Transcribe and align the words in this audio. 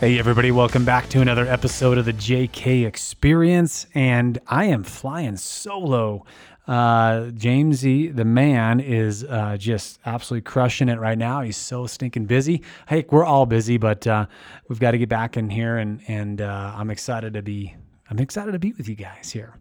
Hey, 0.00 0.18
everybody, 0.18 0.50
welcome 0.50 0.86
back 0.86 1.10
to 1.10 1.20
another 1.20 1.46
episode 1.46 1.98
of 1.98 2.06
the 2.06 2.14
JK 2.14 2.86
Experience. 2.86 3.86
And 3.92 4.38
I 4.46 4.64
am 4.64 4.82
flying 4.82 5.36
solo. 5.36 6.24
Uh, 6.66 7.24
Jamesy, 7.32 8.16
the 8.16 8.24
man, 8.24 8.80
is 8.80 9.24
uh, 9.24 9.58
just 9.58 10.00
absolutely 10.06 10.50
crushing 10.50 10.88
it 10.88 10.98
right 10.98 11.18
now. 11.18 11.42
He's 11.42 11.58
so 11.58 11.86
stinking 11.86 12.24
busy. 12.24 12.62
Hey, 12.88 13.04
we're 13.10 13.26
all 13.26 13.44
busy, 13.44 13.76
but 13.76 14.06
uh, 14.06 14.24
we've 14.68 14.80
got 14.80 14.92
to 14.92 14.98
get 14.98 15.10
back 15.10 15.36
in 15.36 15.50
here, 15.50 15.76
and 15.76 16.00
and 16.08 16.40
uh, 16.40 16.72
I'm 16.74 16.88
excited 16.88 17.34
to 17.34 17.42
be. 17.42 17.76
I'm 18.08 18.20
excited 18.20 18.52
to 18.52 18.58
be 18.58 18.72
with 18.72 18.88
you 18.88 18.94
guys 18.94 19.30
here. 19.30 19.54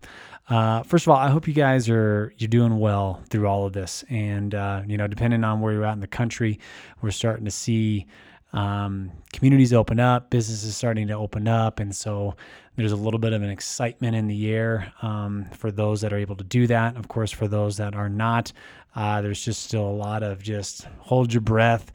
Uh, 0.48 0.84
first 0.84 1.06
of 1.06 1.12
all, 1.12 1.18
I 1.18 1.30
hope 1.30 1.50
you 1.50 1.54
guys 1.54 1.90
are 1.90 2.34
you're 2.38 2.48
doing 2.48 2.80
well 2.80 3.22
through 3.30 3.46
all 3.46 3.66
of 3.66 3.74
this, 3.74 4.06
and 4.10 4.56
uh, 4.56 4.84
you 4.88 4.98
know, 4.98 5.08
depending 5.08 5.44
on 5.44 5.60
where 5.60 5.74
you're 5.74 5.84
at 5.84 5.96
in 5.96 6.00
the 6.00 6.08
country, 6.08 6.62
we're 7.02 7.12
starting 7.12 7.44
to 7.44 7.52
see 7.52 8.08
um, 8.54 9.12
communities 9.32 9.74
open 9.74 10.00
up, 10.00 10.30
businesses 10.30 10.76
starting 10.76 11.08
to 11.08 11.14
open 11.14 11.48
up, 11.48 11.80
and 11.80 11.96
so 11.96 12.36
there's 12.76 12.92
a 12.92 12.98
little 12.98 13.20
bit 13.20 13.34
of 13.34 13.42
an 13.42 13.50
excitement 13.50 14.16
in 14.16 14.28
the 14.28 14.50
air 14.50 14.92
um, 15.02 15.46
for 15.52 15.72
those 15.72 16.02
that 16.02 16.14
are 16.14 16.18
able 16.18 16.36
to 16.38 16.44
do 16.44 16.66
that. 16.68 16.96
Of 16.96 17.08
course, 17.08 17.32
for 17.32 17.48
those 17.48 17.78
that 17.78 17.94
are 17.94 18.10
not, 18.10 18.52
uh, 18.96 19.22
there's 19.22 19.44
just 19.44 19.64
still 19.64 19.86
a 19.86 19.92
lot 19.92 20.24
of 20.24 20.42
just 20.42 20.88
hold 21.00 21.34
your 21.34 21.42
breath 21.42 21.92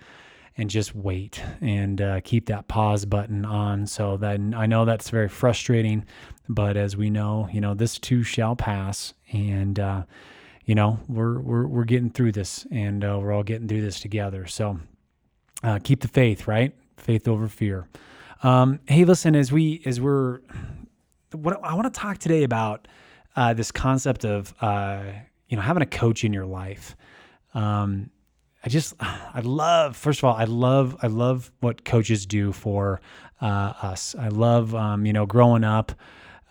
and 0.56 0.70
just 0.70 0.94
wait 0.94 1.42
and 1.60 2.00
uh, 2.00 2.20
keep 2.22 2.46
that 2.46 2.68
pause 2.68 3.04
button 3.04 3.44
on. 3.44 3.86
So 3.86 4.16
then 4.16 4.54
I 4.54 4.66
know 4.66 4.84
that's 4.84 5.10
very 5.10 5.28
frustrating, 5.28 6.04
but 6.48 6.76
as 6.76 6.96
we 6.96 7.10
know, 7.10 7.48
you 7.52 7.60
know 7.60 7.74
this 7.74 7.98
too 7.98 8.22
shall 8.22 8.54
pass, 8.54 9.14
and 9.32 9.80
uh, 9.80 10.02
you 10.64 10.74
know 10.74 11.00
we're 11.08 11.40
we're 11.40 11.66
we're 11.66 11.84
getting 11.84 12.10
through 12.10 12.32
this, 12.32 12.66
and 12.70 13.04
uh, 13.04 13.18
we're 13.20 13.32
all 13.32 13.42
getting 13.42 13.66
through 13.66 13.82
this 13.82 14.00
together. 14.00 14.46
So 14.46 14.78
uh, 15.64 15.78
keep 15.82 16.00
the 16.00 16.08
faith, 16.08 16.46
right? 16.46 16.72
Faith 16.96 17.26
over 17.26 17.48
fear. 17.48 17.88
Um, 18.42 18.80
hey, 18.86 19.04
listen, 19.04 19.34
as 19.34 19.50
we 19.50 19.82
as 19.86 20.00
we're 20.00 20.40
what 21.32 21.58
I 21.64 21.74
want 21.74 21.92
to 21.92 21.98
talk 21.98 22.18
today 22.18 22.44
about 22.44 22.86
uh, 23.34 23.54
this 23.54 23.72
concept 23.72 24.24
of 24.24 24.54
uh, 24.60 25.02
you 25.48 25.56
know 25.56 25.62
having 25.62 25.82
a 25.82 25.86
coach 25.86 26.22
in 26.24 26.32
your 26.32 26.46
life. 26.46 26.96
Um, 27.54 28.10
I 28.64 28.68
just 28.68 28.94
I 29.00 29.40
love 29.42 29.96
first 29.96 30.20
of 30.20 30.24
all 30.24 30.34
I 30.34 30.44
love 30.44 30.96
I 31.02 31.06
love 31.06 31.50
what 31.60 31.84
coaches 31.84 32.26
do 32.26 32.52
for 32.52 33.00
uh, 33.40 33.72
us. 33.82 34.14
I 34.18 34.28
love 34.28 34.74
um, 34.74 35.06
you 35.06 35.12
know 35.12 35.26
growing 35.26 35.64
up. 35.64 35.92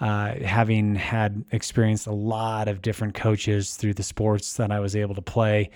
Uh, 0.01 0.33
having 0.43 0.95
had 0.95 1.45
experienced 1.51 2.07
a 2.07 2.11
lot 2.11 2.67
of 2.67 2.81
different 2.81 3.13
coaches 3.13 3.75
through 3.75 3.93
the 3.93 4.03
sports 4.03 4.55
that 4.55 4.69
I 4.69 4.81
was 4.81 4.97
able 4.97 5.15
to 5.15 5.21
play, 5.21 5.69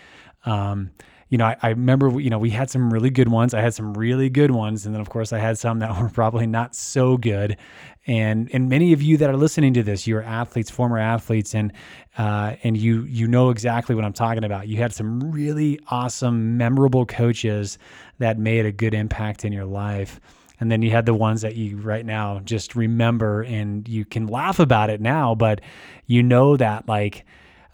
um, 0.45 0.89
you 1.29 1.37
know, 1.37 1.45
I, 1.45 1.57
I, 1.61 1.69
remember, 1.69 2.19
you 2.19 2.29
know, 2.29 2.37
we 2.37 2.49
had 2.49 2.69
some 2.69 2.91
really 2.91 3.09
good 3.09 3.29
ones. 3.29 3.53
I 3.53 3.61
had 3.61 3.73
some 3.73 3.93
really 3.93 4.29
good 4.29 4.51
ones. 4.51 4.85
And 4.85 4.95
then, 4.95 5.01
of 5.01 5.09
course, 5.09 5.33
I 5.33 5.39
had 5.39 5.57
some 5.57 5.79
that 5.79 5.97
were 6.01 6.09
probably 6.09 6.47
not 6.47 6.75
so 6.75 7.17
good. 7.17 7.57
And, 8.05 8.49
and 8.53 8.69
many 8.69 8.93
of 8.93 9.01
you 9.01 9.17
that 9.17 9.29
are 9.29 9.35
listening 9.35 9.73
to 9.73 9.83
this, 9.83 10.07
you're 10.07 10.23
athletes, 10.23 10.69
former 10.69 10.97
athletes, 10.97 11.53
and, 11.53 11.73
uh, 12.17 12.55
and 12.63 12.77
you, 12.77 13.01
you 13.03 13.27
know 13.27 13.49
exactly 13.49 13.95
what 13.95 14.05
I'm 14.05 14.13
talking 14.13 14.45
about. 14.45 14.69
You 14.69 14.77
had 14.77 14.93
some 14.93 15.31
really 15.31 15.77
awesome, 15.89 16.55
memorable 16.55 17.05
coaches 17.05 17.77
that 18.19 18.39
made 18.39 18.65
a 18.65 18.71
good 18.71 18.93
impact 18.93 19.43
in 19.43 19.51
your 19.51 19.65
life. 19.65 20.21
And 20.59 20.71
then 20.71 20.81
you 20.81 20.89
had 20.89 21.05
the 21.05 21.13
ones 21.13 21.41
that 21.41 21.55
you 21.55 21.77
right 21.77 22.05
now 22.05 22.39
just 22.45 22.75
remember 22.75 23.41
and 23.41 23.87
you 23.87 24.05
can 24.05 24.27
laugh 24.27 24.59
about 24.59 24.89
it 24.89 25.01
now, 25.01 25.35
but 25.35 25.59
you 26.05 26.23
know 26.23 26.55
that 26.55 26.87
like, 26.87 27.25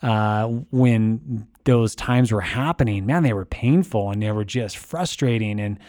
uh, 0.03 0.47
when 0.69 1.47
those 1.63 1.95
times 1.95 2.31
were 2.31 2.41
happening, 2.41 3.05
man, 3.05 3.23
they 3.23 3.33
were 3.33 3.45
painful 3.45 4.11
and 4.11 4.21
they 4.21 4.31
were 4.31 4.43
just 4.43 4.77
frustrating. 4.77 5.59
And 5.59 5.79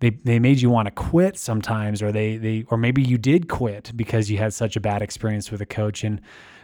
they, 0.00 0.10
they 0.10 0.38
made 0.38 0.60
you 0.60 0.70
want 0.70 0.86
to 0.86 0.92
quit 0.92 1.36
sometimes 1.36 2.02
or 2.02 2.10
they, 2.10 2.38
they 2.38 2.64
or 2.68 2.78
maybe 2.78 3.02
you 3.02 3.18
did 3.18 3.48
quit 3.48 3.92
because 3.94 4.30
you 4.30 4.38
had 4.38 4.54
such 4.54 4.76
a 4.76 4.80
bad 4.80 5.02
experience 5.02 5.50
with 5.50 5.60
a 5.60 5.66
coach. 5.66 6.02
And 6.02 6.20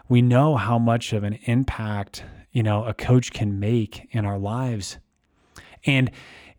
we 0.09 0.23
know 0.23 0.57
how 0.57 0.79
much 0.79 1.13
of 1.13 1.23
an 1.23 1.39
impact 1.45 2.25
you 2.53 2.63
know 2.63 2.85
a 2.85 2.95
coach 2.95 3.33
can 3.33 3.61
make 3.61 4.09
in 4.13 4.25
our 4.25 4.39
lives. 4.39 4.97
And 5.85 6.11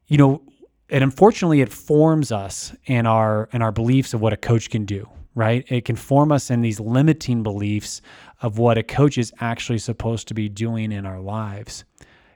you 0.05 0.17
know 0.17 0.43
and 0.89 1.03
unfortunately 1.03 1.61
it 1.61 1.73
forms 1.73 2.31
us 2.31 2.75
in 2.85 3.07
our 3.07 3.49
in 3.51 3.63
our 3.63 3.71
beliefs 3.71 4.13
of 4.13 4.21
what 4.21 4.31
a 4.31 4.37
coach 4.37 4.69
can 4.69 4.85
do 4.85 5.09
right 5.37 5.65
it 5.69 5.85
can 5.85 5.95
form 5.95 6.31
us 6.31 6.49
in 6.49 6.61
these 6.61 6.79
limiting 6.79 7.43
beliefs 7.43 8.01
of 8.41 8.57
what 8.57 8.77
a 8.77 8.83
coach 8.83 9.17
is 9.17 9.31
actually 9.39 9.77
supposed 9.77 10.27
to 10.27 10.33
be 10.33 10.49
doing 10.49 10.91
in 10.91 11.05
our 11.05 11.19
lives. 11.19 11.85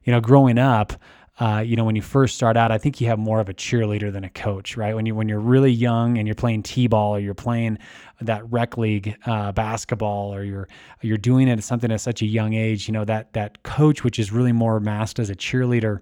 You 0.03 0.13
know, 0.13 0.22
growing 0.22 0.57
up, 0.57 0.94
uh, 1.39 1.63
you 1.66 1.75
know, 1.75 1.84
when 1.84 1.95
you 1.95 2.03
first 2.03 2.35
start 2.35 2.56
out, 2.56 2.72
I 2.72 2.78
think 2.78 3.01
you 3.01 3.07
have 3.07 3.17
more 3.17 3.39
of 3.39 3.50
a 3.50 3.53
cheerleader 3.53 4.13
than 4.13 4.23
a 4.23 4.29
coach, 4.29 4.78
right? 4.78 4.95
When 4.95 5.07
you 5.07 5.16
when 5.16 5.28
you're 5.28 5.39
really 5.39 5.72
young 5.72 6.19
and 6.19 6.28
you're 6.28 6.35
playing 6.35 6.62
t-ball 6.62 7.16
or 7.16 7.19
you're 7.19 7.34
playing 7.34 7.79
that 8.22 8.44
rec 8.51 8.78
league 8.78 9.18
uh, 9.25 9.51
basketball 9.51 10.33
or 10.33 10.44
you're 10.44 10.68
you're 11.01 11.18
doing 11.18 11.47
it 11.47 11.53
at 11.53 11.63
something 11.63 11.91
at 11.91 12.01
such 12.01 12.22
a 12.22 12.28
young 12.28 12.53
age, 12.53 12.88
you 12.88 12.94
know 12.94 13.06
that 13.06 13.33
that 13.33 13.63
coach, 13.63 14.03
which 14.03 14.19
is 14.19 14.31
really 14.31 14.51
more 14.51 14.79
masked 14.79 15.18
as 15.18 15.31
a 15.31 15.35
cheerleader, 15.35 16.01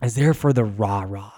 is 0.00 0.14
there 0.14 0.32
for 0.32 0.54
the 0.54 0.64
rah 0.64 1.04
rah. 1.06 1.32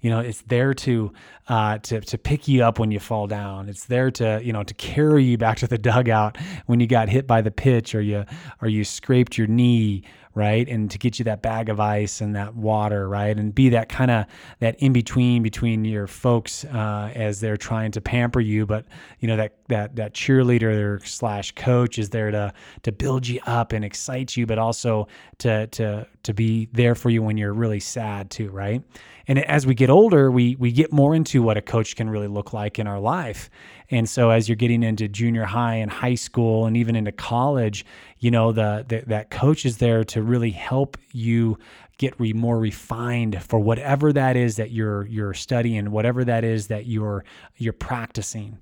You 0.00 0.10
know, 0.10 0.20
it's 0.20 0.42
there 0.42 0.74
to 0.74 1.12
uh, 1.48 1.78
to 1.78 2.00
to 2.00 2.18
pick 2.18 2.46
you 2.46 2.62
up 2.62 2.78
when 2.78 2.90
you 2.90 3.00
fall 3.00 3.26
down. 3.26 3.68
It's 3.68 3.86
there 3.86 4.10
to 4.12 4.40
you 4.42 4.52
know 4.52 4.62
to 4.62 4.74
carry 4.74 5.24
you 5.24 5.38
back 5.38 5.58
to 5.58 5.66
the 5.66 5.78
dugout 5.78 6.38
when 6.66 6.80
you 6.80 6.86
got 6.86 7.08
hit 7.08 7.26
by 7.26 7.40
the 7.40 7.50
pitch 7.50 7.94
or 7.94 8.00
you 8.00 8.24
or 8.62 8.68
you 8.68 8.84
scraped 8.84 9.38
your 9.38 9.46
knee 9.46 10.04
right? 10.38 10.68
And 10.68 10.88
to 10.92 10.98
get 10.98 11.18
you 11.18 11.24
that 11.24 11.42
bag 11.42 11.68
of 11.68 11.80
ice 11.80 12.20
and 12.20 12.36
that 12.36 12.54
water 12.54 13.08
right? 13.08 13.36
And 13.36 13.52
be 13.52 13.70
that 13.70 13.88
kind 13.88 14.08
of 14.08 14.26
that 14.60 14.76
in 14.80 14.92
between 14.92 15.42
between 15.42 15.84
your 15.84 16.06
folks 16.06 16.64
uh, 16.66 17.10
as 17.12 17.40
they're 17.40 17.56
trying 17.56 17.90
to 17.92 18.00
pamper 18.00 18.38
you. 18.38 18.64
But 18.64 18.86
you 19.18 19.26
know 19.26 19.36
that 19.36 19.54
that 19.66 19.96
that 19.96 20.14
cheerleader 20.14 21.04
slash 21.04 21.52
coach 21.52 21.98
is 21.98 22.10
there 22.10 22.30
to 22.30 22.52
to 22.84 22.92
build 22.92 23.26
you 23.26 23.40
up 23.46 23.72
and 23.72 23.84
excite 23.84 24.36
you 24.36 24.46
but 24.46 24.58
also 24.58 25.08
to 25.38 25.66
to 25.68 26.06
to 26.22 26.34
be 26.34 26.68
there 26.72 26.94
for 26.94 27.10
you 27.10 27.20
when 27.20 27.36
you're 27.36 27.52
really 27.52 27.80
sad 27.80 28.30
too 28.30 28.50
right? 28.50 28.82
And 29.26 29.40
as 29.40 29.66
we 29.66 29.74
get 29.74 29.90
older 29.90 30.30
we 30.30 30.54
we 30.56 30.70
get 30.70 30.92
more 30.92 31.16
into 31.16 31.37
what 31.38 31.56
a 31.56 31.62
coach 31.62 31.96
can 31.96 32.10
really 32.10 32.28
look 32.28 32.52
like 32.52 32.78
in 32.78 32.86
our 32.86 33.00
life 33.00 33.50
and 33.90 34.08
so 34.08 34.30
as 34.30 34.48
you're 34.48 34.56
getting 34.56 34.82
into 34.82 35.08
junior 35.08 35.44
high 35.44 35.76
and 35.76 35.90
high 35.90 36.14
school 36.14 36.66
and 36.66 36.76
even 36.76 36.94
into 36.94 37.12
college, 37.12 37.86
you 38.18 38.30
know, 38.30 38.52
the, 38.52 38.84
the 38.86 39.02
that 39.06 39.30
coach 39.30 39.64
is 39.64 39.78
there 39.78 40.04
to 40.04 40.22
really 40.22 40.50
help 40.50 40.98
you 41.12 41.58
get 41.96 42.18
re, 42.20 42.32
more 42.32 42.58
refined 42.58 43.42
for 43.42 43.58
whatever 43.58 44.12
that 44.12 44.36
is 44.36 44.56
that 44.56 44.70
you're 44.72 45.06
you're 45.06 45.34
studying, 45.34 45.90
whatever 45.90 46.24
that 46.24 46.44
is 46.44 46.66
that 46.66 46.86
you're 46.86 47.24
you're 47.56 47.72
practicing. 47.72 48.58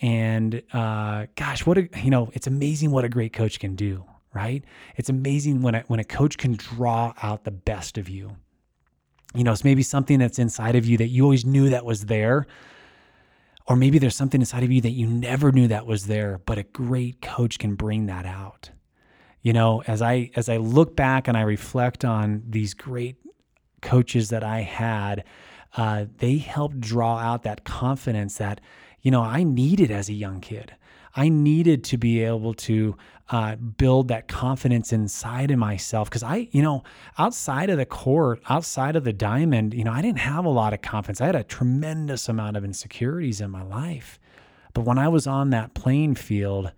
And 0.00 0.62
uh, 0.72 1.26
gosh, 1.36 1.66
what 1.66 1.76
a 1.76 1.88
you 2.02 2.10
know, 2.10 2.30
it's 2.32 2.46
amazing 2.46 2.90
what 2.90 3.04
a 3.04 3.08
great 3.10 3.34
coach 3.34 3.60
can 3.60 3.76
do, 3.76 4.04
right? 4.32 4.64
It's 4.96 5.10
amazing 5.10 5.60
when 5.60 5.74
a, 5.74 5.80
when 5.88 6.00
a 6.00 6.04
coach 6.04 6.38
can 6.38 6.54
draw 6.54 7.12
out 7.22 7.44
the 7.44 7.50
best 7.50 7.98
of 7.98 8.08
you. 8.08 8.36
You 9.34 9.44
know, 9.44 9.52
it's 9.52 9.64
maybe 9.64 9.82
something 9.82 10.18
that's 10.18 10.38
inside 10.38 10.74
of 10.74 10.86
you 10.86 10.96
that 10.98 11.08
you 11.08 11.22
always 11.22 11.44
knew 11.44 11.70
that 11.70 11.84
was 11.84 12.06
there, 12.06 12.46
or 13.66 13.76
maybe 13.76 13.98
there's 13.98 14.16
something 14.16 14.40
inside 14.40 14.64
of 14.64 14.72
you 14.72 14.80
that 14.80 14.90
you 14.90 15.06
never 15.06 15.52
knew 15.52 15.68
that 15.68 15.86
was 15.86 16.06
there, 16.06 16.40
but 16.44 16.58
a 16.58 16.64
great 16.64 17.22
coach 17.22 17.58
can 17.58 17.76
bring 17.76 18.06
that 18.06 18.26
out. 18.26 18.70
You 19.42 19.52
know, 19.52 19.82
as 19.86 20.02
I 20.02 20.30
as 20.34 20.48
I 20.48 20.56
look 20.56 20.96
back 20.96 21.28
and 21.28 21.36
I 21.36 21.42
reflect 21.42 22.04
on 22.04 22.42
these 22.48 22.74
great 22.74 23.16
coaches 23.80 24.30
that 24.30 24.42
I 24.42 24.62
had, 24.62 25.24
uh, 25.76 26.06
they 26.18 26.38
helped 26.38 26.80
draw 26.80 27.18
out 27.18 27.44
that 27.44 27.64
confidence 27.64 28.36
that, 28.38 28.60
you 29.00 29.10
know, 29.10 29.22
I 29.22 29.44
needed 29.44 29.90
as 29.90 30.08
a 30.08 30.12
young 30.14 30.40
kid. 30.40 30.74
I 31.16 31.28
needed 31.28 31.84
to 31.84 31.96
be 31.96 32.22
able 32.24 32.54
to 32.54 32.96
uh, 33.30 33.56
build 33.56 34.08
that 34.08 34.28
confidence 34.28 34.92
inside 34.92 35.50
of 35.50 35.58
myself 35.58 36.08
because 36.08 36.22
I, 36.22 36.48
you 36.52 36.62
know, 36.62 36.82
outside 37.18 37.70
of 37.70 37.78
the 37.78 37.86
court, 37.86 38.40
outside 38.48 38.96
of 38.96 39.04
the 39.04 39.12
diamond, 39.12 39.74
you 39.74 39.84
know, 39.84 39.92
I 39.92 40.02
didn't 40.02 40.18
have 40.20 40.44
a 40.44 40.50
lot 40.50 40.72
of 40.72 40.82
confidence. 40.82 41.20
I 41.20 41.26
had 41.26 41.36
a 41.36 41.44
tremendous 41.44 42.28
amount 42.28 42.56
of 42.56 42.64
insecurities 42.64 43.40
in 43.40 43.50
my 43.50 43.62
life. 43.62 44.18
But 44.74 44.82
when 44.82 44.98
I 44.98 45.08
was 45.08 45.26
on 45.26 45.50
that 45.50 45.74
playing 45.74 46.14
field, 46.16 46.72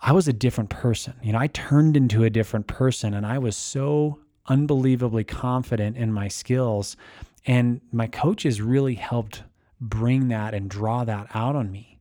I 0.00 0.12
was 0.12 0.28
a 0.28 0.32
different 0.32 0.70
person. 0.70 1.14
You 1.22 1.32
know, 1.32 1.38
I 1.38 1.46
turned 1.46 1.96
into 1.96 2.24
a 2.24 2.30
different 2.30 2.66
person 2.66 3.14
and 3.14 3.24
I 3.26 3.38
was 3.38 3.56
so 3.56 4.18
unbelievably 4.48 5.24
confident 5.24 5.96
in 5.96 6.12
my 6.12 6.28
skills 6.28 6.96
And 7.44 7.80
my 7.92 8.06
coaches 8.06 8.60
really 8.60 8.94
helped 8.94 9.42
bring 9.80 10.28
that 10.28 10.54
and 10.54 10.70
draw 10.70 11.04
that 11.04 11.28
out 11.34 11.56
on 11.56 11.70
me. 11.72 11.91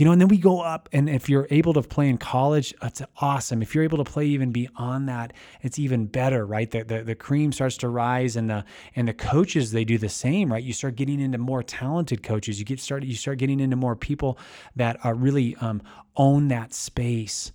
You 0.00 0.06
know, 0.06 0.12
and 0.12 0.20
then 0.20 0.28
we 0.28 0.38
go 0.38 0.62
up, 0.62 0.88
and 0.92 1.10
if 1.10 1.28
you're 1.28 1.46
able 1.50 1.74
to 1.74 1.82
play 1.82 2.08
in 2.08 2.16
college, 2.16 2.72
it's 2.80 3.02
awesome. 3.18 3.60
If 3.60 3.74
you're 3.74 3.84
able 3.84 4.02
to 4.02 4.10
play 4.10 4.24
even 4.24 4.50
beyond 4.50 5.10
that, 5.10 5.34
it's 5.60 5.78
even 5.78 6.06
better, 6.06 6.46
right? 6.46 6.70
The, 6.70 6.84
the, 6.84 7.02
the 7.02 7.14
cream 7.14 7.52
starts 7.52 7.76
to 7.76 7.88
rise, 7.90 8.34
and 8.34 8.48
the 8.48 8.64
and 8.96 9.06
the 9.08 9.12
coaches 9.12 9.72
they 9.72 9.84
do 9.84 9.98
the 9.98 10.08
same, 10.08 10.50
right? 10.50 10.64
You 10.64 10.72
start 10.72 10.96
getting 10.96 11.20
into 11.20 11.36
more 11.36 11.62
talented 11.62 12.22
coaches. 12.22 12.58
You 12.58 12.64
get 12.64 12.80
started. 12.80 13.10
You 13.10 13.14
start 13.14 13.36
getting 13.36 13.60
into 13.60 13.76
more 13.76 13.94
people 13.94 14.38
that 14.74 14.96
are 15.04 15.14
really 15.14 15.54
um, 15.56 15.82
own 16.16 16.48
that 16.48 16.72
space. 16.72 17.52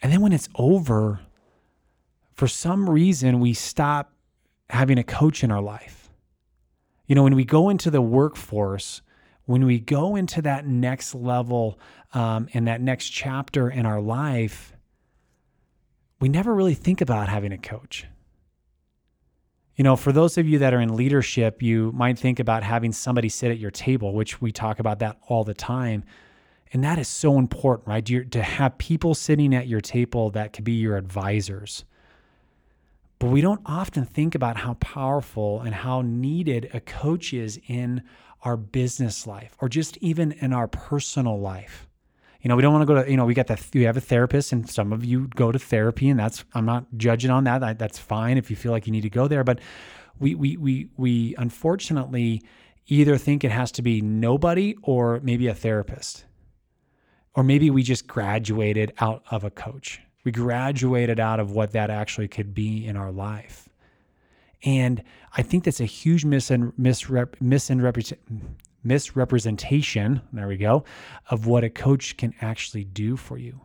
And 0.00 0.12
then 0.12 0.20
when 0.20 0.32
it's 0.32 0.48
over, 0.54 1.22
for 2.34 2.46
some 2.46 2.88
reason 2.88 3.40
we 3.40 3.52
stop 3.52 4.12
having 4.70 4.96
a 4.96 5.02
coach 5.02 5.42
in 5.42 5.50
our 5.50 5.60
life. 5.60 6.08
You 7.08 7.16
know, 7.16 7.24
when 7.24 7.34
we 7.34 7.44
go 7.44 7.68
into 7.68 7.90
the 7.90 8.00
workforce 8.00 9.02
when 9.44 9.64
we 9.64 9.80
go 9.80 10.16
into 10.16 10.42
that 10.42 10.66
next 10.66 11.14
level 11.14 11.78
um, 12.14 12.48
and 12.54 12.68
that 12.68 12.80
next 12.80 13.08
chapter 13.08 13.68
in 13.68 13.86
our 13.86 14.00
life, 14.00 14.72
we 16.20 16.28
never 16.28 16.54
really 16.54 16.74
think 16.74 17.00
about 17.00 17.28
having 17.28 17.52
a 17.52 17.58
coach. 17.58 18.06
You 19.74 19.84
know, 19.84 19.96
for 19.96 20.12
those 20.12 20.38
of 20.38 20.46
you 20.46 20.58
that 20.58 20.74
are 20.74 20.80
in 20.80 20.94
leadership, 20.94 21.62
you 21.62 21.92
might 21.92 22.18
think 22.18 22.38
about 22.38 22.62
having 22.62 22.92
somebody 22.92 23.28
sit 23.28 23.50
at 23.50 23.58
your 23.58 23.70
table, 23.70 24.12
which 24.14 24.40
we 24.40 24.52
talk 24.52 24.78
about 24.78 24.98
that 25.00 25.18
all 25.28 25.44
the 25.44 25.54
time. 25.54 26.04
And 26.72 26.84
that 26.84 26.98
is 26.98 27.08
so 27.08 27.38
important, 27.38 27.88
right? 27.88 28.08
You're, 28.08 28.24
to 28.24 28.42
have 28.42 28.78
people 28.78 29.14
sitting 29.14 29.54
at 29.54 29.66
your 29.66 29.80
table 29.80 30.30
that 30.30 30.52
could 30.52 30.64
be 30.64 30.72
your 30.72 30.96
advisors. 30.96 31.84
But 33.18 33.28
we 33.28 33.40
don't 33.40 33.60
often 33.66 34.04
think 34.04 34.34
about 34.34 34.58
how 34.58 34.74
powerful 34.74 35.60
and 35.60 35.74
how 35.74 36.02
needed 36.02 36.70
a 36.74 36.80
coach 36.80 37.32
is 37.32 37.58
in 37.66 38.02
our 38.42 38.56
business 38.56 39.26
life 39.26 39.56
or 39.60 39.68
just 39.68 39.96
even 39.98 40.32
in 40.32 40.52
our 40.52 40.68
personal 40.68 41.38
life. 41.38 41.88
You 42.40 42.48
know, 42.48 42.56
we 42.56 42.62
don't 42.62 42.72
want 42.72 42.82
to 42.82 42.94
go 42.94 43.02
to, 43.02 43.10
you 43.10 43.16
know, 43.16 43.24
we 43.24 43.34
got 43.34 43.46
the, 43.46 43.62
we 43.72 43.82
have 43.84 43.96
a 43.96 44.00
therapist 44.00 44.52
and 44.52 44.68
some 44.68 44.92
of 44.92 45.04
you 45.04 45.28
go 45.28 45.52
to 45.52 45.58
therapy 45.58 46.10
and 46.10 46.18
that's, 46.18 46.44
I'm 46.54 46.66
not 46.66 46.86
judging 46.96 47.30
on 47.30 47.44
that. 47.44 47.78
That's 47.78 47.98
fine 47.98 48.36
if 48.36 48.50
you 48.50 48.56
feel 48.56 48.72
like 48.72 48.86
you 48.86 48.92
need 48.92 49.02
to 49.02 49.10
go 49.10 49.28
there. 49.28 49.44
But 49.44 49.60
we, 50.18 50.34
we, 50.34 50.56
we, 50.56 50.88
we 50.96 51.36
unfortunately 51.38 52.42
either 52.88 53.16
think 53.16 53.44
it 53.44 53.52
has 53.52 53.70
to 53.72 53.82
be 53.82 54.00
nobody 54.00 54.74
or 54.82 55.20
maybe 55.22 55.46
a 55.46 55.54
therapist. 55.54 56.24
Or 57.34 57.44
maybe 57.44 57.70
we 57.70 57.82
just 57.82 58.06
graduated 58.06 58.92
out 58.98 59.22
of 59.30 59.44
a 59.44 59.50
coach. 59.50 60.00
We 60.24 60.32
graduated 60.32 61.18
out 61.18 61.40
of 61.40 61.52
what 61.52 61.72
that 61.72 61.90
actually 61.90 62.28
could 62.28 62.54
be 62.54 62.86
in 62.86 62.96
our 62.96 63.10
life. 63.10 63.68
And 64.64 65.02
I 65.36 65.42
think 65.42 65.64
that's 65.64 65.80
a 65.80 65.84
huge 65.84 66.24
misrep- 66.24 67.40
misrepresentation, 68.84 70.22
there 70.32 70.48
we 70.48 70.56
go, 70.56 70.84
of 71.30 71.46
what 71.46 71.64
a 71.64 71.70
coach 71.70 72.16
can 72.16 72.34
actually 72.40 72.84
do 72.84 73.16
for 73.16 73.38
you. 73.38 73.60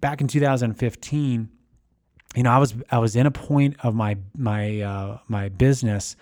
Back 0.00 0.20
in 0.20 0.28
2015, 0.28 1.48
you 2.36 2.42
know, 2.42 2.50
I 2.50 2.58
was 2.58 2.74
I 2.90 2.98
was 2.98 3.16
in 3.16 3.26
a 3.26 3.30
point 3.30 3.76
of 3.82 3.94
my 3.94 4.16
my 4.36 4.80
uh, 4.80 5.18
my 5.26 5.48
business 5.48 6.16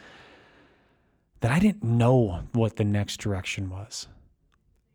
that 1.40 1.50
I 1.50 1.58
didn't 1.58 1.84
know 1.84 2.44
what 2.52 2.76
the 2.76 2.84
next 2.84 3.18
direction 3.18 3.68
was. 3.68 4.06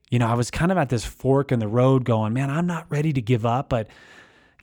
You 0.09 0.19
know, 0.19 0.27
I 0.27 0.33
was 0.33 0.51
kind 0.51 0.71
of 0.71 0.77
at 0.77 0.89
this 0.89 1.05
fork 1.05 1.51
in 1.51 1.59
the 1.59 1.67
road, 1.67 2.03
going, 2.03 2.33
"Man, 2.33 2.49
I'm 2.49 2.65
not 2.65 2.85
ready 2.89 3.13
to 3.13 3.21
give 3.21 3.45
up, 3.45 3.69
but 3.69 3.87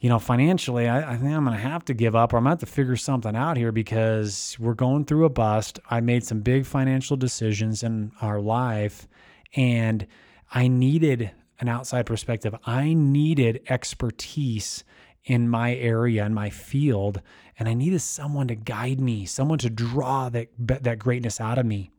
you 0.00 0.08
know, 0.08 0.19
financially, 0.19 0.88
I, 0.88 1.12
I 1.12 1.17
think 1.17 1.31
I'm 1.31 1.44
going 1.44 1.56
to 1.56 1.62
have 1.62 1.85
to 1.85 1.94
give 1.94 2.17
up 2.17 2.32
or 2.32 2.38
I'm 2.38 2.44
going 2.44 2.56
to 2.56 2.62
have 2.62 2.69
to 2.69 2.75
figure 2.75 2.97
something 2.97 3.37
out 3.37 3.58
here 3.58 3.70
because 3.70 4.56
we're 4.58 4.75
going 4.75 5.05
through 5.05 5.26
a 5.26 5.31
bust. 5.31 5.79
I 5.91 6.00
made 6.00 6.25
some 6.25 6.41
big 6.41 6.64
financial 6.64 7.19
decisions 7.19 7.82
in 7.82 8.12
our 8.23 8.41
life 8.41 9.06
and 9.55 10.06
I 10.50 10.69
needed 10.69 11.31
an 11.61 11.69
outside 11.69 12.06
perspective. 12.06 12.55
I 12.64 12.94
needed 12.94 13.62
expertise 13.69 14.85
in 15.25 15.50
my 15.50 15.75
area 15.75 16.25
in 16.25 16.32
my 16.32 16.49
field 16.49 17.20
and 17.58 17.69
I 17.69 17.75
needed 17.75 18.00
someone 18.00 18.49
to 18.49 18.55
guide 18.55 19.00
me, 19.00 19.26
someone 19.26 19.58
to 19.58 19.69
draw 19.69 20.31
that 20.31 20.49
that 20.58 20.99
greatness 20.99 21.43
out 21.43 21.58
of 21.58 21.67
me. 21.67 21.91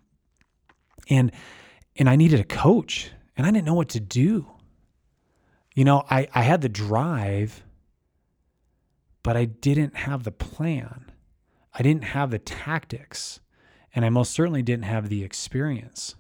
And 1.08 1.32
and 1.98 2.10
I 2.10 2.16
needed 2.16 2.40
a 2.40 2.46
coach 2.46 3.12
and 3.38 3.46
I 3.46 3.52
didn't 3.52 3.68
know 3.68 3.76
what 3.76 3.90
to 3.90 4.00
do. 4.00 4.48
You 5.76 5.86
know, 5.86 6.04
I 6.10 6.28
I 6.34 6.42
had 6.42 6.62
the 6.62 6.70
drive 6.70 7.64
but 9.24 9.38
I 9.38 9.46
didn't 9.46 9.96
have 9.96 10.24
the 10.24 10.32
plan. 10.32 11.12
I 11.74 11.84
didn't 11.84 12.06
have 12.06 12.32
the 12.32 12.40
tactics, 12.40 13.40
and 13.96 14.04
I 14.04 14.10
most 14.10 14.32
certainly 14.32 14.62
didn't 14.62 14.86
have 14.86 15.10
the 15.10 15.24
experience. 15.24 16.16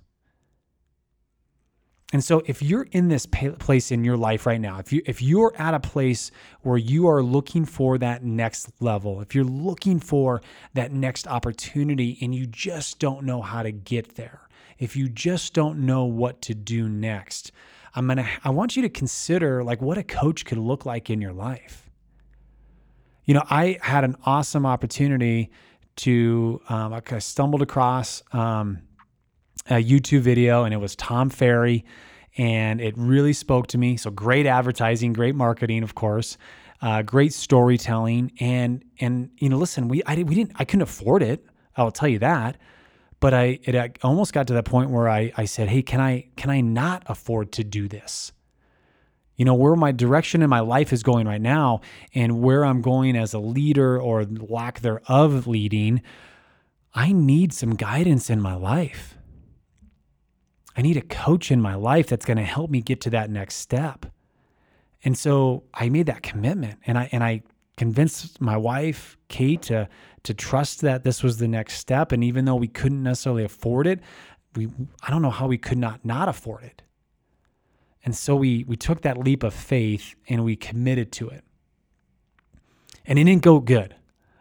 And 2.13 2.23
so 2.23 2.41
if 2.45 2.61
you're 2.61 2.87
in 2.91 3.07
this 3.07 3.25
place 3.25 3.89
in 3.89 4.03
your 4.03 4.17
life 4.17 4.45
right 4.45 4.59
now, 4.59 4.79
if 4.79 4.91
you 4.91 5.01
if 5.05 5.21
you're 5.21 5.53
at 5.57 5.73
a 5.73 5.79
place 5.79 6.29
where 6.61 6.77
you 6.77 7.07
are 7.07 7.23
looking 7.23 7.63
for 7.63 7.97
that 7.99 8.23
next 8.23 8.69
level, 8.81 9.21
if 9.21 9.33
you're 9.33 9.45
looking 9.45 9.99
for 9.99 10.41
that 10.73 10.91
next 10.91 11.25
opportunity 11.25 12.17
and 12.21 12.35
you 12.35 12.47
just 12.47 12.99
don't 12.99 13.23
know 13.23 13.41
how 13.41 13.63
to 13.63 13.71
get 13.71 14.15
there, 14.15 14.49
if 14.77 14.95
you 14.95 15.07
just 15.07 15.53
don't 15.53 15.79
know 15.79 16.03
what 16.03 16.41
to 16.41 16.53
do 16.53 16.89
next, 16.89 17.53
I'm 17.95 18.07
going 18.07 18.17
to 18.17 18.27
I 18.43 18.49
want 18.49 18.75
you 18.75 18.81
to 18.81 18.89
consider 18.89 19.63
like 19.63 19.81
what 19.81 19.97
a 19.97 20.03
coach 20.03 20.45
could 20.45 20.57
look 20.57 20.85
like 20.85 21.09
in 21.09 21.21
your 21.21 21.33
life 21.33 21.90
you 23.25 23.33
know, 23.33 23.43
I 23.49 23.77
had 23.81 24.03
an 24.03 24.15
awesome 24.25 24.65
opportunity 24.65 25.51
to, 25.97 26.61
um, 26.69 26.93
I 26.93 27.19
stumbled 27.19 27.61
across 27.61 28.23
um, 28.33 28.79
a 29.69 29.83
YouTube 29.83 30.21
video 30.21 30.63
and 30.63 30.73
it 30.73 30.77
was 30.77 30.95
Tom 30.95 31.29
Ferry 31.29 31.85
and 32.37 32.81
it 32.81 32.93
really 32.97 33.33
spoke 33.33 33.67
to 33.67 33.77
me. 33.77 33.97
So 33.97 34.09
great 34.09 34.45
advertising, 34.45 35.13
great 35.13 35.35
marketing, 35.35 35.83
of 35.83 35.95
course, 35.95 36.37
uh, 36.81 37.01
great 37.03 37.33
storytelling. 37.33 38.31
And, 38.39 38.83
and, 38.99 39.29
you 39.37 39.49
know, 39.49 39.57
listen, 39.57 39.87
we, 39.87 40.01
I, 40.05 40.15
we 40.15 40.35
didn't, 40.35 40.53
I 40.55 40.65
couldn't 40.65 40.83
afford 40.83 41.23
it. 41.23 41.45
I'll 41.75 41.91
tell 41.91 42.09
you 42.09 42.19
that. 42.19 42.57
But 43.19 43.35
I, 43.35 43.59
it 43.63 43.99
almost 44.01 44.33
got 44.33 44.47
to 44.47 44.53
that 44.53 44.65
point 44.65 44.89
where 44.89 45.07
I, 45.07 45.31
I 45.37 45.45
said, 45.45 45.67
Hey, 45.67 45.83
can 45.83 46.01
I, 46.01 46.29
can 46.37 46.49
I 46.49 46.61
not 46.61 47.03
afford 47.05 47.51
to 47.53 47.63
do 47.63 47.87
this? 47.87 48.31
You 49.35 49.45
know, 49.45 49.53
where 49.53 49.75
my 49.75 49.91
direction 49.91 50.41
in 50.41 50.49
my 50.49 50.59
life 50.59 50.93
is 50.93 51.03
going 51.03 51.27
right 51.27 51.41
now 51.41 51.81
and 52.13 52.41
where 52.41 52.65
I'm 52.65 52.81
going 52.81 53.15
as 53.15 53.33
a 53.33 53.39
leader 53.39 53.99
or 53.99 54.25
lack 54.25 54.81
thereof 54.81 55.47
leading, 55.47 56.01
I 56.93 57.11
need 57.11 57.53
some 57.53 57.75
guidance 57.75 58.29
in 58.29 58.41
my 58.41 58.55
life. 58.55 59.17
I 60.75 60.81
need 60.81 60.97
a 60.97 61.01
coach 61.01 61.51
in 61.51 61.61
my 61.61 61.75
life 61.75 62.07
that's 62.07 62.25
going 62.25 62.37
to 62.37 62.43
help 62.43 62.69
me 62.69 62.81
get 62.81 63.01
to 63.01 63.09
that 63.11 63.29
next 63.29 63.55
step. 63.55 64.05
And 65.03 65.17
so 65.17 65.63
I 65.73 65.89
made 65.89 66.05
that 66.05 66.21
commitment 66.21 66.79
and 66.85 66.97
I 66.97 67.09
and 67.11 67.23
I 67.23 67.43
convinced 67.77 68.39
my 68.39 68.57
wife, 68.57 69.17
Kate, 69.27 69.61
to 69.63 69.89
to 70.23 70.33
trust 70.33 70.81
that 70.81 71.03
this 71.03 71.23
was 71.23 71.37
the 71.37 71.47
next 71.47 71.75
step. 71.77 72.11
And 72.11 72.23
even 72.23 72.45
though 72.45 72.55
we 72.55 72.67
couldn't 72.67 73.01
necessarily 73.01 73.43
afford 73.43 73.87
it, 73.87 73.99
we 74.55 74.69
I 75.01 75.09
don't 75.09 75.21
know 75.21 75.31
how 75.31 75.47
we 75.47 75.57
could 75.57 75.77
not 75.77 76.05
not 76.05 76.29
afford 76.29 76.63
it. 76.63 76.83
And 78.03 78.15
so 78.15 78.35
we 78.35 78.63
we 78.67 78.75
took 78.75 79.01
that 79.01 79.17
leap 79.17 79.43
of 79.43 79.53
faith 79.53 80.15
and 80.27 80.43
we 80.43 80.55
committed 80.55 81.11
to 81.13 81.29
it. 81.29 81.43
And 83.05 83.19
it 83.19 83.23
didn't 83.23 83.43
go 83.43 83.59
good. 83.59 83.95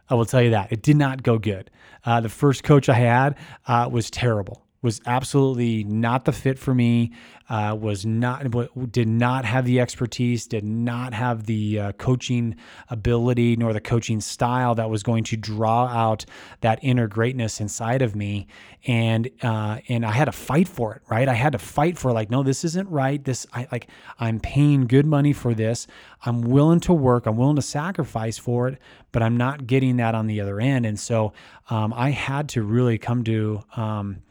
I 0.08 0.14
will 0.14 0.26
tell 0.26 0.42
you 0.42 0.50
that. 0.50 0.72
It 0.72 0.82
did 0.82 0.96
not 0.96 1.22
go 1.22 1.38
good. 1.38 1.70
Uh, 2.04 2.20
the 2.20 2.28
first 2.28 2.64
coach 2.64 2.88
I 2.88 2.94
had 2.94 3.36
uh, 3.66 3.88
was 3.90 4.10
terrible 4.10 4.64
was 4.82 5.00
absolutely 5.04 5.84
not 5.84 6.24
the 6.24 6.32
fit 6.32 6.58
for 6.58 6.74
me. 6.74 7.12
Uh, 7.48 7.74
was 7.74 8.06
not 8.06 8.46
did 8.92 9.08
not 9.08 9.44
have 9.44 9.64
the 9.64 9.80
expertise, 9.80 10.46
did 10.46 10.62
not 10.62 11.12
have 11.12 11.46
the 11.46 11.80
uh, 11.80 11.92
coaching 11.92 12.54
ability 12.88 13.56
nor 13.56 13.72
the 13.72 13.80
coaching 13.80 14.20
style 14.20 14.76
that 14.76 14.88
was 14.88 15.02
going 15.02 15.24
to 15.24 15.36
draw 15.36 15.86
out 15.86 16.24
that 16.60 16.78
inner 16.80 17.08
greatness 17.08 17.60
inside 17.60 18.02
of 18.02 18.14
me. 18.14 18.46
And 18.86 19.28
uh, 19.42 19.80
and 19.88 20.06
I 20.06 20.12
had 20.12 20.26
to 20.26 20.32
fight 20.32 20.68
for 20.68 20.94
it, 20.94 21.02
right? 21.10 21.28
I 21.28 21.34
had 21.34 21.52
to 21.52 21.58
fight 21.58 21.98
for 21.98 22.12
like, 22.12 22.30
no, 22.30 22.44
this 22.44 22.64
isn't 22.64 22.88
right. 22.88 23.22
This 23.22 23.46
I 23.52 23.66
like 23.72 23.88
I'm 24.20 24.38
paying 24.38 24.86
good 24.86 25.04
money 25.04 25.32
for 25.32 25.52
this. 25.52 25.88
I'm 26.24 26.42
willing 26.42 26.80
to 26.80 26.92
work. 26.92 27.26
I'm 27.26 27.36
willing 27.36 27.56
to 27.56 27.62
sacrifice 27.62 28.38
for 28.38 28.68
it, 28.68 28.78
but 29.10 29.24
I'm 29.24 29.36
not 29.36 29.66
getting 29.66 29.96
that 29.96 30.14
on 30.14 30.28
the 30.28 30.40
other 30.40 30.60
end. 30.60 30.86
And 30.86 30.98
so 30.98 31.32
um, 31.68 31.92
I 31.94 32.10
had 32.10 32.48
to 32.50 32.62
really 32.62 32.96
come 32.96 33.24
to 33.24 33.64
um, 33.76 34.22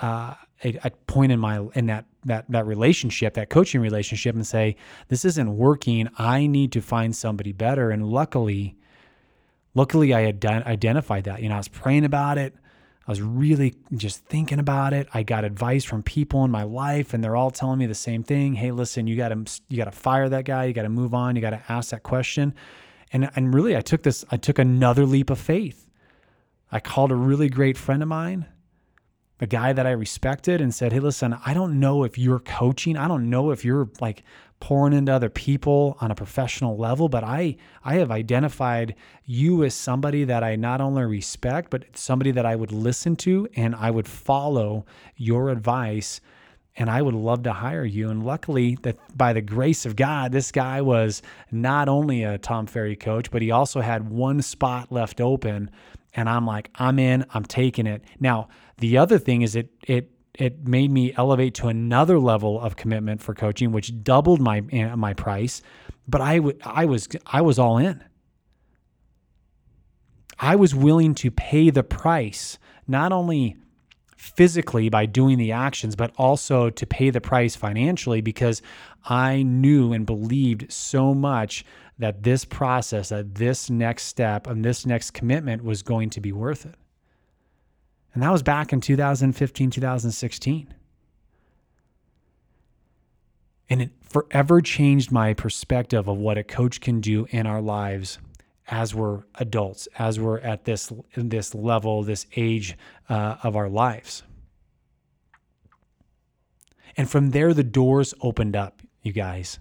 uh, 0.00 0.34
a, 0.64 0.78
a, 0.84 0.90
point 1.06 1.32
in 1.32 1.40
my 1.40 1.66
in 1.74 1.86
that 1.86 2.06
that 2.24 2.44
that 2.50 2.66
relationship, 2.66 3.34
that 3.34 3.50
coaching 3.50 3.80
relationship, 3.80 4.34
and 4.34 4.46
say, 4.46 4.76
"This 5.08 5.24
isn't 5.24 5.56
working. 5.56 6.08
I 6.18 6.46
need 6.46 6.72
to 6.72 6.80
find 6.80 7.14
somebody 7.14 7.52
better." 7.52 7.90
And 7.90 8.06
luckily, 8.06 8.76
luckily, 9.74 10.14
I 10.14 10.22
had 10.22 10.40
done, 10.40 10.62
identified 10.64 11.24
that. 11.24 11.42
You 11.42 11.48
know, 11.48 11.54
I 11.54 11.58
was 11.58 11.68
praying 11.68 12.04
about 12.04 12.38
it. 12.38 12.54
I 13.06 13.10
was 13.10 13.22
really 13.22 13.74
just 13.96 14.24
thinking 14.26 14.58
about 14.58 14.92
it. 14.92 15.08
I 15.14 15.22
got 15.22 15.44
advice 15.44 15.82
from 15.82 16.02
people 16.02 16.44
in 16.44 16.50
my 16.50 16.64
life, 16.64 17.14
and 17.14 17.24
they're 17.24 17.36
all 17.36 17.50
telling 17.50 17.78
me 17.78 17.86
the 17.86 17.94
same 17.94 18.22
thing. 18.22 18.52
Hey, 18.52 18.70
listen, 18.70 19.06
you 19.06 19.16
got 19.16 19.30
to 19.30 19.44
you 19.68 19.78
got 19.78 19.86
to 19.86 19.92
fire 19.92 20.28
that 20.28 20.44
guy. 20.44 20.66
You 20.66 20.74
got 20.74 20.82
to 20.82 20.90
move 20.90 21.14
on. 21.14 21.34
You 21.34 21.40
got 21.40 21.50
to 21.50 21.62
ask 21.68 21.90
that 21.90 22.02
question. 22.02 22.54
And 23.12 23.30
and 23.34 23.54
really, 23.54 23.76
I 23.76 23.80
took 23.80 24.02
this. 24.02 24.24
I 24.30 24.36
took 24.36 24.58
another 24.58 25.06
leap 25.06 25.30
of 25.30 25.38
faith. 25.38 25.86
I 26.70 26.80
called 26.80 27.10
a 27.10 27.16
really 27.16 27.48
great 27.48 27.78
friend 27.78 28.02
of 28.02 28.08
mine, 28.10 28.46
a 29.40 29.46
guy 29.46 29.72
that 29.72 29.86
I 29.86 29.90
respected, 29.92 30.60
and 30.60 30.74
said, 30.74 30.92
Hey, 30.92 31.00
listen, 31.00 31.36
I 31.44 31.54
don't 31.54 31.78
know 31.78 32.04
if 32.04 32.18
you're 32.18 32.40
coaching. 32.40 32.96
I 32.96 33.08
don't 33.08 33.30
know 33.30 33.50
if 33.50 33.64
you're 33.64 33.88
like 34.00 34.24
pouring 34.60 34.92
into 34.92 35.12
other 35.12 35.28
people 35.28 35.96
on 36.00 36.10
a 36.10 36.14
professional 36.14 36.76
level, 36.76 37.08
but 37.08 37.22
I 37.24 37.56
I 37.84 37.94
have 37.96 38.10
identified 38.10 38.94
you 39.24 39.64
as 39.64 39.74
somebody 39.74 40.24
that 40.24 40.42
I 40.42 40.56
not 40.56 40.80
only 40.80 41.04
respect, 41.04 41.70
but 41.70 41.84
somebody 41.94 42.30
that 42.32 42.46
I 42.46 42.56
would 42.56 42.72
listen 42.72 43.16
to 43.16 43.48
and 43.54 43.74
I 43.74 43.90
would 43.90 44.08
follow 44.08 44.84
your 45.16 45.50
advice 45.50 46.20
and 46.78 46.88
I 46.88 47.02
would 47.02 47.14
love 47.14 47.42
to 47.42 47.52
hire 47.52 47.84
you. 47.84 48.08
And 48.08 48.24
luckily, 48.24 48.78
that 48.82 48.96
by 49.16 49.32
the 49.32 49.40
grace 49.40 49.84
of 49.84 49.96
God, 49.96 50.30
this 50.30 50.52
guy 50.52 50.80
was 50.80 51.22
not 51.50 51.88
only 51.88 52.22
a 52.22 52.38
Tom 52.38 52.66
Ferry 52.66 52.94
coach, 52.94 53.30
but 53.30 53.42
he 53.42 53.50
also 53.50 53.80
had 53.80 54.08
one 54.08 54.40
spot 54.42 54.92
left 54.92 55.20
open. 55.20 55.70
And 56.14 56.28
I'm 56.28 56.46
like, 56.46 56.70
I'm 56.76 56.98
in, 56.98 57.24
I'm 57.34 57.44
taking 57.44 57.86
it. 57.86 58.02
Now, 58.18 58.48
the 58.78 58.98
other 58.98 59.18
thing 59.18 59.42
is 59.42 59.56
it 59.56 59.70
it 59.82 60.10
it 60.34 60.66
made 60.66 60.90
me 60.90 61.12
elevate 61.16 61.54
to 61.54 61.68
another 61.68 62.18
level 62.18 62.60
of 62.60 62.76
commitment 62.76 63.20
for 63.20 63.34
coaching, 63.34 63.72
which 63.72 64.02
doubled 64.02 64.40
my 64.40 64.62
eh, 64.72 64.94
my 64.94 65.14
price. 65.14 65.62
But 66.06 66.20
I, 66.20 66.36
w- 66.36 66.58
I 66.64 66.84
was 66.86 67.08
I 67.26 67.40
was 67.42 67.58
all 67.58 67.78
in. 67.78 68.02
I 70.40 70.56
was 70.56 70.74
willing 70.74 71.14
to 71.16 71.30
pay 71.30 71.70
the 71.70 71.82
price, 71.82 72.58
not 72.86 73.12
only 73.12 73.56
physically 74.16 74.88
by 74.88 75.06
doing 75.06 75.38
the 75.38 75.52
actions, 75.52 75.96
but 75.96 76.12
also 76.16 76.70
to 76.70 76.86
pay 76.86 77.10
the 77.10 77.20
price 77.20 77.56
financially 77.56 78.20
because 78.20 78.62
I 79.04 79.42
knew 79.42 79.92
and 79.92 80.06
believed 80.06 80.72
so 80.72 81.14
much 81.14 81.64
that 81.98 82.22
this 82.22 82.44
process, 82.44 83.08
that 83.08 83.34
this 83.34 83.68
next 83.68 84.04
step, 84.04 84.46
and 84.46 84.64
this 84.64 84.86
next 84.86 85.12
commitment 85.12 85.64
was 85.64 85.82
going 85.82 86.10
to 86.10 86.20
be 86.20 86.32
worth 86.32 86.64
it. 86.64 86.76
And 88.14 88.22
that 88.22 88.30
was 88.30 88.42
back 88.42 88.72
in 88.72 88.80
2015, 88.80 89.70
2016. 89.70 90.74
And 93.70 93.82
it 93.82 93.90
forever 94.00 94.60
changed 94.60 95.12
my 95.12 95.34
perspective 95.34 96.08
of 96.08 96.16
what 96.16 96.38
a 96.38 96.44
coach 96.44 96.80
can 96.80 97.00
do 97.00 97.26
in 97.30 97.46
our 97.46 97.60
lives 97.60 98.18
as 98.68 98.94
we're 98.94 99.22
adults, 99.36 99.88
as 99.98 100.20
we're 100.20 100.38
at 100.40 100.64
this 100.64 100.92
in 101.14 101.28
this 101.28 101.54
level, 101.54 102.02
this 102.02 102.26
age 102.36 102.76
uh, 103.08 103.36
of 103.42 103.56
our 103.56 103.68
lives. 103.68 104.22
And 106.96 107.08
from 107.08 107.30
there, 107.30 107.54
the 107.54 107.64
doors 107.64 108.14
opened 108.20 108.56
up, 108.56 108.82
you 109.02 109.12
guys. 109.12 109.58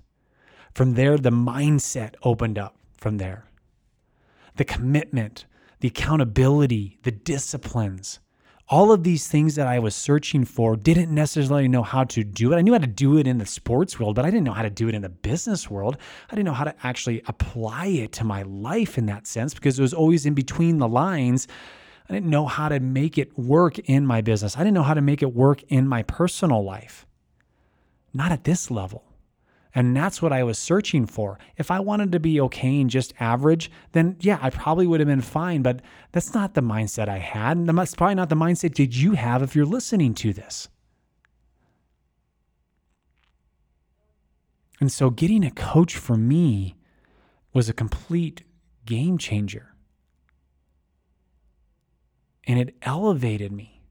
From 0.77 0.93
there, 0.93 1.17
the 1.17 1.31
mindset 1.31 2.13
opened 2.21 2.59
up. 2.59 2.75
From 2.97 3.17
there, 3.17 3.45
the 4.57 4.65
commitment, 4.65 5.45
the 5.79 5.87
accountability, 5.87 6.97
the 7.03 7.11
disciplines 7.11 8.19
all 8.69 8.91
of 8.91 9.03
these 9.03 9.27
things 9.27 9.55
that 9.55 9.65
I 9.65 9.79
was 9.79 9.95
searching 9.95 10.43
for 10.43 10.75
didn't 10.75 11.13
necessarily 11.13 11.69
know 11.69 11.83
how 11.83 12.03
to 12.03 12.23
do 12.23 12.51
it. 12.51 12.57
I 12.57 12.61
knew 12.61 12.73
how 12.73 12.79
to 12.79 12.87
do 12.87 13.17
it 13.17 13.25
in 13.25 13.37
the 13.37 13.45
sports 13.45 13.97
world, 13.97 14.15
but 14.15 14.25
I 14.25 14.29
didn't 14.29 14.43
know 14.43 14.53
how 14.53 14.63
to 14.63 14.69
do 14.69 14.89
it 14.89 14.95
in 14.95 15.01
the 15.01 15.09
business 15.09 15.69
world. 15.69 15.97
I 16.29 16.35
didn't 16.35 16.47
know 16.47 16.53
how 16.53 16.65
to 16.65 16.75
actually 16.83 17.21
apply 17.27 17.85
it 17.87 18.11
to 18.13 18.25
my 18.25 18.41
life 18.41 18.97
in 18.97 19.05
that 19.05 19.25
sense 19.25 19.53
because 19.53 19.79
it 19.79 19.81
was 19.81 19.93
always 19.93 20.25
in 20.25 20.33
between 20.33 20.79
the 20.79 20.87
lines. 20.87 21.47
I 22.09 22.13
didn't 22.13 22.29
know 22.29 22.45
how 22.45 22.67
to 22.67 22.81
make 22.81 23.17
it 23.17 23.39
work 23.39 23.79
in 23.79 24.05
my 24.05 24.19
business. 24.19 24.57
I 24.57 24.59
didn't 24.59 24.73
know 24.73 24.83
how 24.83 24.95
to 24.95 25.01
make 25.01 25.21
it 25.21 25.33
work 25.33 25.63
in 25.69 25.87
my 25.87 26.03
personal 26.03 26.61
life. 26.61 27.05
Not 28.13 28.33
at 28.33 28.43
this 28.43 28.69
level. 28.69 29.06
And 29.77 29.95
that's 29.95 30.23
what 30.23 30.33
I 30.33 30.43
was 30.43 30.57
searching 30.57 31.05
for. 31.05 31.37
If 31.55 31.69
I 31.69 31.79
wanted 31.79 32.11
to 32.13 32.19
be 32.19 32.41
okay 32.41 32.81
and 32.81 32.89
just 32.89 33.13
average, 33.19 33.69
then 33.91 34.15
yeah, 34.19 34.39
I 34.41 34.49
probably 34.49 34.87
would 34.87 34.99
have 34.99 35.07
been 35.07 35.21
fine. 35.21 35.61
But 35.61 35.83
that's 36.11 36.33
not 36.33 36.55
the 36.55 36.61
mindset 36.61 37.07
I 37.07 37.19
had. 37.19 37.57
And 37.57 37.69
that's 37.69 37.93
probably 37.93 38.15
not 38.15 38.29
the 38.29 38.35
mindset 38.35 38.73
did 38.73 38.95
you 38.95 39.11
have 39.11 39.43
if 39.43 39.55
you're 39.55 39.67
listening 39.67 40.15
to 40.15 40.33
this. 40.33 40.67
And 44.79 44.91
so 44.91 45.11
getting 45.11 45.45
a 45.45 45.51
coach 45.51 45.95
for 45.95 46.17
me 46.17 46.75
was 47.53 47.69
a 47.69 47.73
complete 47.73 48.41
game 48.83 49.19
changer. 49.19 49.75
And 52.47 52.57
it 52.57 52.75
elevated 52.81 53.51
me. 53.51 53.83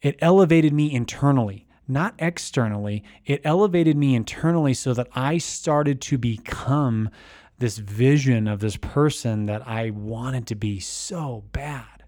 It 0.00 0.16
elevated 0.18 0.72
me 0.72 0.92
internally 0.92 1.68
not 1.88 2.14
externally. 2.18 3.02
It 3.26 3.40
elevated 3.44 3.96
me 3.96 4.14
internally 4.14 4.74
so 4.74 4.94
that 4.94 5.08
I 5.14 5.38
started 5.38 6.00
to 6.02 6.18
become 6.18 7.10
this 7.58 7.78
vision 7.78 8.48
of 8.48 8.60
this 8.60 8.76
person 8.76 9.46
that 9.46 9.66
I 9.66 9.90
wanted 9.90 10.46
to 10.48 10.54
be 10.54 10.80
so 10.80 11.44
bad. 11.52 12.04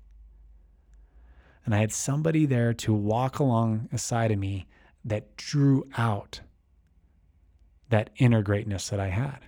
And 1.64 1.74
I 1.74 1.78
had 1.78 1.92
somebody 1.92 2.46
there 2.46 2.74
to 2.74 2.92
walk 2.92 3.38
alongside 3.38 4.30
of 4.30 4.38
me 4.38 4.66
that 5.04 5.36
drew 5.36 5.86
out 5.96 6.40
that 7.90 8.10
inner 8.16 8.42
greatness 8.42 8.88
that 8.88 8.98
I 8.98 9.08
had. 9.08 9.38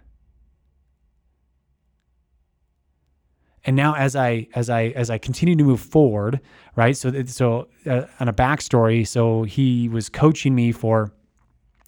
And 3.66 3.74
now 3.74 3.94
as 3.94 4.16
I 4.16 4.46
as 4.54 4.70
I 4.70 4.84
as 4.96 5.10
I 5.10 5.18
continue 5.18 5.56
to 5.56 5.64
move 5.64 5.80
forward, 5.80 6.40
right? 6.76 6.96
So 6.96 7.24
so 7.24 7.68
uh, 7.84 8.02
on 8.20 8.28
a 8.28 8.32
backstory, 8.32 9.06
so 9.06 9.42
he 9.42 9.88
was 9.88 10.08
coaching 10.08 10.54
me 10.54 10.72
for 10.72 11.12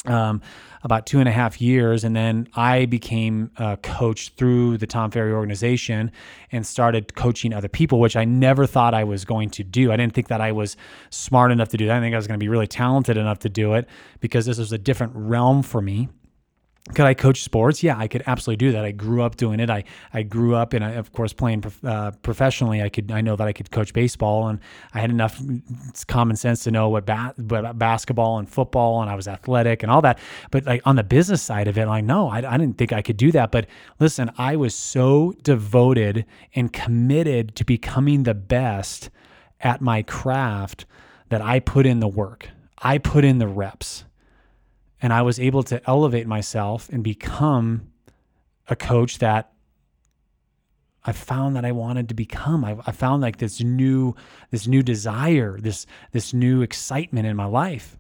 um, 0.05 0.43
about 0.83 1.07
two 1.07 1.21
and 1.21 1.29
a 1.29 1.33
half 1.33 1.61
years, 1.61 2.05
and 2.05 2.15
then 2.15 2.49
I 2.55 2.87
became 2.87 3.51
a 3.57 3.77
coach 3.77 4.31
through 4.37 4.79
the 4.79 4.87
Tom 4.87 5.11
Ferry 5.11 5.33
organization 5.33 6.11
and 6.51 6.67
started 6.67 7.15
coaching 7.15 7.53
other 7.53 7.69
people, 7.69 8.01
which 8.01 8.17
I 8.17 8.25
never 8.25 8.67
thought 8.67 8.95
I 8.95 9.05
was 9.05 9.25
going 9.25 9.51
to 9.51 9.65
do. 9.65 9.93
I 9.93 9.97
didn't 9.97 10.15
think 10.15 10.29
that 10.29 10.41
I 10.41 10.53
was 10.53 10.77
smart 11.11 11.53
enough 11.53 11.69
to 11.71 11.77
do 11.77 11.87
that. 11.87 11.97
I 11.97 12.01
think 12.01 12.15
I 12.15 12.19
was 12.19 12.27
going 12.27 12.39
to 12.39 12.43
be 12.43 12.49
really 12.49 12.69
talented 12.69 13.17
enough 13.17 13.41
to 13.41 13.49
do 13.49 13.75
it 13.75 13.89
because 14.21 14.47
this 14.47 14.59
was 14.59 14.73
a 14.73 14.79
different 14.79 15.13
realm 15.15 15.63
for 15.63 15.81
me 15.81 16.09
could 16.95 17.05
I 17.05 17.15
coach 17.15 17.43
sports? 17.43 17.83
Yeah, 17.83 17.97
I 17.99 18.09
could 18.09 18.23
absolutely 18.27 18.57
do 18.57 18.73
that. 18.73 18.85
I 18.85 18.93
grew 18.93 19.23
up 19.23 19.37
doing 19.37 19.61
it. 19.61 19.71
I, 19.71 19.85
I 20.13 20.23
grew 20.23 20.55
up 20.55 20.73
and 20.73 20.85
of 20.85 21.13
course 21.13 21.33
playing 21.33 21.65
uh, 21.85 22.13
professionally. 22.23 22.83
I 22.83 22.89
could 22.89 23.11
I 23.11 23.21
know 23.21 23.37
that 23.37 23.47
I 23.47 23.53
could 23.53 23.71
coach 23.71 23.93
baseball 23.93 24.49
and 24.49 24.59
I 24.95 25.01
had 25.01 25.11
enough 25.11 25.41
common 26.07 26.37
sense 26.37 26.65
to 26.65 26.71
know 26.71 26.89
what, 26.89 27.07
ba- 27.07 27.35
basketball 27.75 28.39
and 28.39 28.49
football 28.49 29.03
and 29.03 29.11
I 29.11 29.15
was 29.15 29.29
athletic 29.29 29.83
and 29.83 29.93
all 29.93 30.03
that. 30.03 30.19
But 30.51 30.67
like 30.67 30.83
on 30.85 30.97
the 30.97 31.05
business 31.05 31.43
side 31.43 31.69
of 31.69 31.79
it, 31.79 31.87
like 31.87 32.05
no, 32.05 32.29
I, 32.29 32.39
I 32.39 32.57
didn't 32.59 32.79
think 32.79 32.93
I 32.93 33.03
could 33.03 33.17
do 33.17 33.33
that. 33.33 33.51
But 33.51 33.67
listen, 34.01 34.31
I 34.39 34.57
was 34.57 34.75
so 34.75 35.35
devoted 35.43 36.25
and 36.55 36.73
committed 36.73 37.55
to 37.57 37.65
becoming 37.65 38.23
the 38.23 38.35
best 38.35 39.11
at 39.61 39.81
my 39.81 40.03
craft 40.03 40.87
that 41.29 41.43
I 41.43 41.61
put 41.61 41.87
in 41.87 42.01
the 42.01 42.09
work. 42.09 42.49
I 42.79 42.99
put 42.99 43.25
in 43.25 43.39
the 43.39 43.49
reps 43.49 44.05
and 45.01 45.13
I 45.13 45.23
was 45.23 45.39
able 45.39 45.63
to 45.65 45.81
elevate 45.89 46.27
myself 46.27 46.89
and 46.89 47.03
become 47.03 47.93
a 48.69 48.77
coach 48.77 49.19
that 49.19 49.53
I 51.05 51.13
found 51.13 51.57
that 51.57 51.65
I 51.65 51.73
wanted 51.73 52.09
to 52.09 52.15
become. 52.15 52.65
I, 52.65 52.77
I, 52.87 52.93
found 52.93 53.23
like 53.23 53.39
this 53.39 53.63
new, 53.63 54.15
this 54.51 54.67
new 54.67 54.83
desire, 54.83 55.59
this 55.59 55.87
this 56.13 56.35
new 56.35 56.61
excitement 56.61 57.27
in 57.27 57.37
my 57.37 57.47
life, 57.47 57.97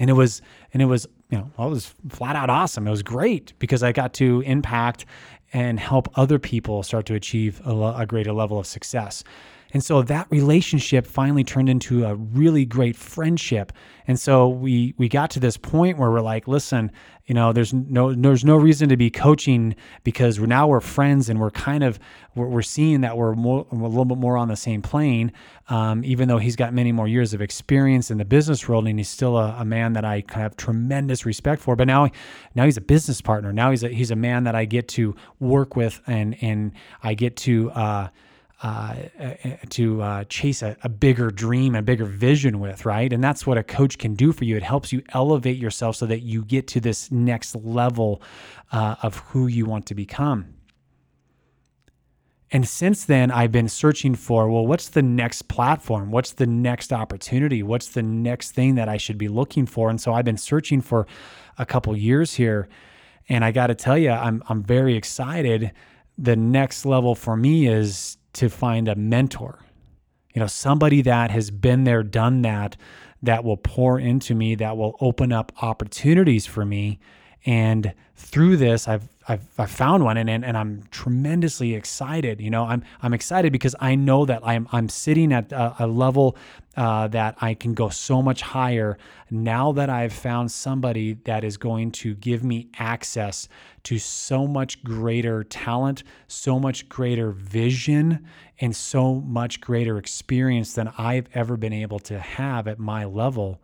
and 0.00 0.10
it 0.10 0.12
was 0.12 0.42
and 0.74 0.82
it 0.82 0.86
was 0.86 1.06
you 1.30 1.38
know 1.38 1.50
well, 1.56 1.68
it 1.68 1.70
was 1.70 1.94
flat 2.08 2.36
out 2.36 2.50
awesome. 2.50 2.86
It 2.86 2.90
was 2.90 3.02
great 3.02 3.54
because 3.58 3.82
I 3.82 3.92
got 3.92 4.12
to 4.14 4.42
impact 4.42 5.06
and 5.52 5.78
help 5.78 6.08
other 6.18 6.38
people 6.38 6.82
start 6.82 7.06
to 7.06 7.14
achieve 7.14 7.62
a, 7.64 7.70
a 7.98 8.06
greater 8.06 8.32
level 8.32 8.58
of 8.58 8.66
success. 8.66 9.24
And 9.76 9.84
so 9.84 10.00
that 10.00 10.26
relationship 10.30 11.06
finally 11.06 11.44
turned 11.44 11.68
into 11.68 12.06
a 12.06 12.14
really 12.14 12.64
great 12.64 12.96
friendship. 12.96 13.74
And 14.06 14.18
so 14.18 14.48
we 14.48 14.94
we 14.96 15.06
got 15.06 15.30
to 15.32 15.38
this 15.38 15.58
point 15.58 15.98
where 15.98 16.10
we're 16.10 16.22
like, 16.22 16.48
listen, 16.48 16.90
you 17.26 17.34
know, 17.34 17.52
there's 17.52 17.74
no 17.74 18.14
there's 18.14 18.42
no 18.42 18.56
reason 18.56 18.88
to 18.88 18.96
be 18.96 19.10
coaching 19.10 19.76
because 20.02 20.40
we're 20.40 20.46
now 20.46 20.66
we're 20.66 20.80
friends 20.80 21.28
and 21.28 21.38
we're 21.38 21.50
kind 21.50 21.84
of 21.84 21.98
we're, 22.34 22.46
we're 22.46 22.62
seeing 22.62 23.02
that 23.02 23.18
we're 23.18 23.34
more, 23.34 23.66
a 23.70 23.74
little 23.74 24.06
bit 24.06 24.16
more 24.16 24.38
on 24.38 24.48
the 24.48 24.56
same 24.56 24.80
plane. 24.80 25.30
Um, 25.68 26.02
even 26.06 26.26
though 26.26 26.38
he's 26.38 26.56
got 26.56 26.72
many 26.72 26.90
more 26.90 27.06
years 27.06 27.34
of 27.34 27.42
experience 27.42 28.10
in 28.10 28.16
the 28.16 28.24
business 28.24 28.66
world 28.66 28.88
and 28.88 28.98
he's 28.98 29.10
still 29.10 29.36
a, 29.36 29.56
a 29.58 29.66
man 29.66 29.92
that 29.92 30.06
I 30.06 30.24
have 30.30 30.56
tremendous 30.56 31.26
respect 31.26 31.60
for. 31.60 31.76
But 31.76 31.86
now 31.86 32.08
now 32.54 32.64
he's 32.64 32.78
a 32.78 32.80
business 32.80 33.20
partner. 33.20 33.52
Now 33.52 33.72
he's 33.72 33.84
a, 33.84 33.90
he's 33.90 34.10
a 34.10 34.16
man 34.16 34.44
that 34.44 34.54
I 34.54 34.64
get 34.64 34.88
to 34.96 35.14
work 35.38 35.76
with 35.76 36.00
and 36.06 36.34
and 36.40 36.72
I 37.02 37.12
get 37.12 37.36
to. 37.36 37.70
Uh, 37.72 38.08
uh, 38.66 38.94
to 39.68 40.02
uh, 40.02 40.24
chase 40.24 40.60
a, 40.60 40.76
a, 40.82 40.88
bigger 40.88 41.30
dream, 41.30 41.76
a 41.76 41.82
bigger 41.82 42.04
vision 42.04 42.58
with, 42.58 42.84
right? 42.84 43.12
And 43.12 43.22
that's 43.22 43.46
what 43.46 43.56
a 43.56 43.62
coach 43.62 43.96
can 43.96 44.14
do 44.14 44.32
for 44.32 44.44
you. 44.44 44.56
It 44.56 44.64
helps 44.64 44.92
you 44.92 45.02
elevate 45.10 45.56
yourself 45.56 45.94
so 45.94 46.06
that 46.06 46.22
you 46.22 46.44
get 46.44 46.66
to 46.68 46.80
this 46.80 47.12
next 47.12 47.54
level 47.54 48.20
uh, 48.72 48.96
of 49.04 49.18
who 49.18 49.46
you 49.46 49.66
want 49.66 49.86
to 49.86 49.94
become. 49.94 50.54
And 52.50 52.66
since 52.66 53.04
then, 53.04 53.30
I've 53.30 53.52
been 53.52 53.68
searching 53.68 54.16
for 54.16 54.50
well, 54.50 54.66
what's 54.66 54.88
the 54.88 55.02
next 55.02 55.42
platform? 55.42 56.10
What's 56.10 56.32
the 56.32 56.46
next 56.46 56.92
opportunity? 56.92 57.62
What's 57.62 57.88
the 57.88 58.02
next 58.02 58.50
thing 58.50 58.74
that 58.74 58.88
I 58.88 58.96
should 58.96 59.18
be 59.18 59.28
looking 59.28 59.66
for? 59.66 59.90
And 59.90 60.00
so 60.00 60.12
I've 60.12 60.24
been 60.24 60.36
searching 60.36 60.80
for 60.80 61.06
a 61.56 61.66
couple 61.66 61.96
years 61.96 62.34
here. 62.34 62.68
And 63.28 63.44
I 63.44 63.52
got 63.52 63.68
to 63.68 63.76
tell 63.76 63.98
you, 63.98 64.10
I'm, 64.10 64.42
I'm 64.48 64.64
very 64.64 64.96
excited. 64.96 65.70
The 66.18 66.34
next 66.34 66.84
level 66.84 67.14
for 67.14 67.36
me 67.36 67.68
is 67.68 68.16
to 68.36 68.48
find 68.48 68.88
a 68.88 68.94
mentor, 68.94 69.60
you 70.34 70.40
know, 70.40 70.46
somebody 70.46 71.02
that 71.02 71.30
has 71.30 71.50
been 71.50 71.84
there, 71.84 72.02
done 72.02 72.42
that, 72.42 72.76
that 73.22 73.44
will 73.44 73.56
pour 73.56 73.98
into 73.98 74.34
me, 74.34 74.54
that 74.56 74.76
will 74.76 74.96
open 75.00 75.32
up 75.32 75.52
opportunities 75.62 76.46
for 76.46 76.64
me. 76.64 76.98
And 77.44 77.94
through 78.14 78.56
this, 78.58 78.86
I've 78.88 79.08
I've, 79.28 79.42
I've 79.58 79.70
found 79.70 80.04
one 80.04 80.16
and, 80.16 80.30
and, 80.30 80.44
and 80.44 80.56
I'm 80.56 80.84
tremendously 80.90 81.74
excited. 81.74 82.40
You 82.40 82.50
know, 82.50 82.64
I'm, 82.64 82.84
I'm 83.02 83.12
excited 83.12 83.52
because 83.52 83.74
I 83.80 83.96
know 83.96 84.24
that 84.24 84.46
I'm, 84.46 84.68
I'm 84.70 84.88
sitting 84.88 85.32
at 85.32 85.50
a, 85.52 85.84
a 85.84 85.86
level 85.86 86.36
uh, 86.76 87.08
that 87.08 87.36
I 87.40 87.54
can 87.54 87.74
go 87.74 87.88
so 87.88 88.22
much 88.22 88.42
higher 88.42 88.98
now 89.30 89.72
that 89.72 89.90
I've 89.90 90.12
found 90.12 90.52
somebody 90.52 91.14
that 91.24 91.42
is 91.42 91.56
going 91.56 91.90
to 91.92 92.14
give 92.14 92.44
me 92.44 92.68
access 92.78 93.48
to 93.84 93.98
so 93.98 94.46
much 94.46 94.84
greater 94.84 95.42
talent, 95.42 96.04
so 96.28 96.60
much 96.60 96.88
greater 96.88 97.32
vision, 97.32 98.26
and 98.60 98.76
so 98.76 99.14
much 99.14 99.60
greater 99.60 99.98
experience 99.98 100.74
than 100.74 100.92
I've 100.98 101.26
ever 101.34 101.56
been 101.56 101.72
able 101.72 101.98
to 102.00 102.20
have 102.20 102.68
at 102.68 102.78
my 102.78 103.04
level. 103.04 103.60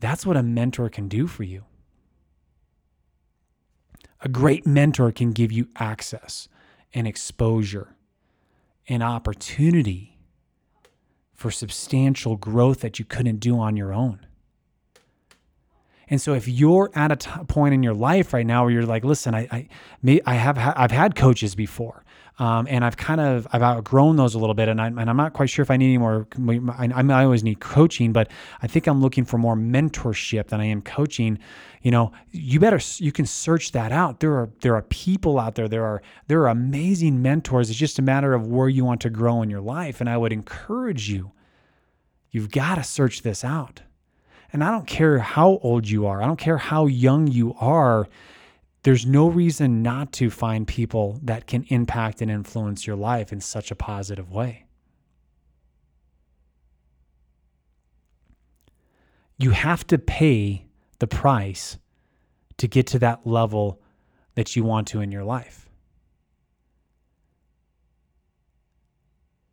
That's 0.00 0.26
what 0.26 0.36
a 0.36 0.42
mentor 0.42 0.90
can 0.90 1.08
do 1.08 1.26
for 1.26 1.44
you. 1.44 1.64
A 4.20 4.28
great 4.28 4.66
mentor 4.66 5.12
can 5.12 5.32
give 5.32 5.52
you 5.52 5.68
access 5.76 6.48
and 6.92 7.06
exposure 7.06 7.96
and 8.88 9.02
opportunity 9.02 10.18
for 11.34 11.50
substantial 11.50 12.36
growth 12.36 12.80
that 12.80 12.98
you 12.98 13.04
couldn't 13.04 13.40
do 13.40 13.58
on 13.58 13.76
your 13.76 13.92
own. 13.92 14.26
And 16.08 16.20
so 16.20 16.34
if 16.34 16.46
you're 16.48 16.90
at 16.94 17.12
a 17.12 17.16
t- 17.16 17.30
point 17.48 17.74
in 17.74 17.82
your 17.82 17.94
life 17.94 18.32
right 18.32 18.46
now 18.46 18.64
where 18.64 18.72
you're 18.72 18.86
like, 18.86 19.04
listen, 19.04 19.34
I, 19.34 19.48
I, 19.50 19.68
may, 20.02 20.20
I 20.26 20.34
have, 20.34 20.56
ha- 20.56 20.74
I've 20.76 20.90
had 20.90 21.14
coaches 21.14 21.54
before. 21.54 22.04
Um, 22.38 22.66
and 22.68 22.84
I've 22.84 22.96
kind 22.96 23.20
of 23.20 23.46
I've 23.52 23.62
outgrown 23.62 24.16
those 24.16 24.34
a 24.34 24.40
little 24.40 24.54
bit, 24.54 24.68
and, 24.68 24.80
I, 24.80 24.88
and 24.88 25.08
I'm 25.08 25.16
not 25.16 25.34
quite 25.34 25.48
sure 25.50 25.62
if 25.62 25.70
I 25.70 25.76
need 25.76 25.86
any 25.86 25.98
more. 25.98 26.26
I, 26.76 26.90
I 26.92 27.24
always 27.24 27.44
need 27.44 27.60
coaching, 27.60 28.12
but 28.12 28.28
I 28.60 28.66
think 28.66 28.88
I'm 28.88 29.00
looking 29.00 29.24
for 29.24 29.38
more 29.38 29.54
mentorship 29.54 30.48
than 30.48 30.60
I 30.60 30.64
am 30.64 30.82
coaching. 30.82 31.38
You 31.82 31.92
know, 31.92 32.10
you 32.32 32.58
better 32.58 32.80
you 32.96 33.12
can 33.12 33.24
search 33.24 33.70
that 33.70 33.92
out. 33.92 34.18
There 34.18 34.32
are 34.32 34.50
there 34.62 34.74
are 34.74 34.82
people 34.82 35.38
out 35.38 35.54
there. 35.54 35.68
There 35.68 35.84
are 35.84 36.02
there 36.26 36.40
are 36.42 36.48
amazing 36.48 37.22
mentors. 37.22 37.70
It's 37.70 37.78
just 37.78 38.00
a 38.00 38.02
matter 38.02 38.34
of 38.34 38.48
where 38.48 38.68
you 38.68 38.84
want 38.84 39.00
to 39.02 39.10
grow 39.10 39.40
in 39.42 39.48
your 39.48 39.60
life, 39.60 40.00
and 40.00 40.10
I 40.10 40.16
would 40.16 40.32
encourage 40.32 41.08
you. 41.08 41.30
You've 42.32 42.50
got 42.50 42.74
to 42.76 42.82
search 42.82 43.22
this 43.22 43.44
out. 43.44 43.82
And 44.54 44.64
I 44.64 44.70
don't 44.70 44.86
care 44.86 45.18
how 45.18 45.58
old 45.62 45.86
you 45.86 46.06
are. 46.06 46.22
I 46.22 46.26
don't 46.26 46.38
care 46.38 46.56
how 46.56 46.86
young 46.86 47.26
you 47.26 47.54
are 47.60 48.08
there's 48.84 49.06
no 49.06 49.28
reason 49.28 49.82
not 49.82 50.12
to 50.12 50.30
find 50.30 50.68
people 50.68 51.18
that 51.22 51.46
can 51.46 51.64
impact 51.68 52.20
and 52.20 52.30
influence 52.30 52.86
your 52.86 52.96
life 52.96 53.32
in 53.32 53.40
such 53.40 53.70
a 53.70 53.74
positive 53.74 54.30
way. 54.30 54.66
You 59.38 59.50
have 59.50 59.86
to 59.86 59.96
pay 59.98 60.66
the 60.98 61.06
price 61.06 61.78
to 62.58 62.68
get 62.68 62.86
to 62.88 62.98
that 62.98 63.26
level 63.26 63.80
that 64.34 64.54
you 64.54 64.64
want 64.64 64.86
to 64.88 65.00
in 65.00 65.10
your 65.10 65.24
life. 65.24 65.70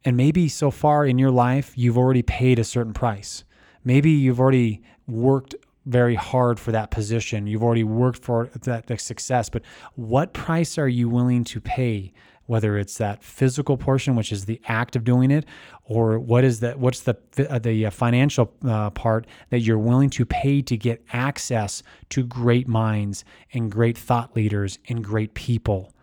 And 0.04 0.18
maybe 0.18 0.50
so 0.50 0.72
far 0.72 1.06
in 1.06 1.18
your 1.18 1.32
life, 1.32 1.78
you've 1.78 1.98
already 1.98 2.22
paid 2.22 2.60
a 2.60 2.66
certain 2.66 2.94
price. 2.94 3.46
Maybe 3.84 4.12
you've 4.12 4.40
already 4.40 4.82
worked 5.08 5.56
very 5.86 6.16
hard 6.16 6.60
for 6.60 6.72
that 6.72 6.92
position. 6.92 7.48
You've 7.48 7.64
already 7.64 7.84
worked 7.84 8.24
for 8.24 8.50
that, 8.62 9.02
success, 9.02 9.50
but 9.50 9.64
what 9.96 10.34
price 10.34 10.78
are 10.78 10.88
you 10.88 11.10
willing 11.10 11.44
to 11.46 11.60
pay? 11.60 12.14
Whether 12.48 12.78
it's 12.78 12.98
that 12.98 13.24
physical 13.24 13.78
portion, 13.78 14.16
which 14.16 14.32
is 14.32 14.44
the 14.44 14.60
act 14.68 14.98
of 14.98 15.06
doing 15.06 15.32
it, 15.32 15.46
or 15.86 16.20
what 16.20 16.44
is 16.44 16.60
that? 16.60 16.78
What's 16.78 17.00
the 17.02 17.16
uh, 17.50 17.60
the 17.60 17.86
uh, 17.86 17.90
financial 17.92 18.54
uh, 18.68 18.90
part 18.90 19.26
that 19.52 19.60
you're 19.60 19.78
willing 19.78 20.10
to 20.10 20.26
pay 20.26 20.62
to 20.64 20.76
get 20.76 21.02
access 21.14 21.82
to 22.10 22.26
great 22.26 22.68
minds 22.68 23.24
and 23.54 23.72
great 23.72 23.98
thought 23.98 24.36
leaders 24.36 24.80
and 24.90 25.02
great 25.02 25.34
people? 25.34 25.94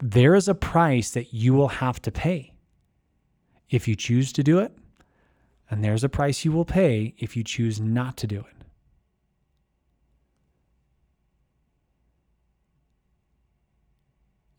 There 0.00 0.36
is 0.36 0.46
a 0.46 0.54
price 0.54 1.10
that 1.10 1.34
you 1.34 1.52
will 1.54 1.68
have 1.68 2.00
to 2.02 2.12
pay 2.12 2.54
if 3.70 3.88
you 3.88 3.96
choose 3.96 4.32
to 4.34 4.44
do 4.44 4.60
it 4.60 4.72
and 5.74 5.82
there's 5.82 6.04
a 6.04 6.08
price 6.08 6.44
you 6.44 6.52
will 6.52 6.64
pay 6.64 7.16
if 7.18 7.36
you 7.36 7.42
choose 7.42 7.80
not 7.80 8.16
to 8.18 8.28
do 8.28 8.38
it. 8.38 8.64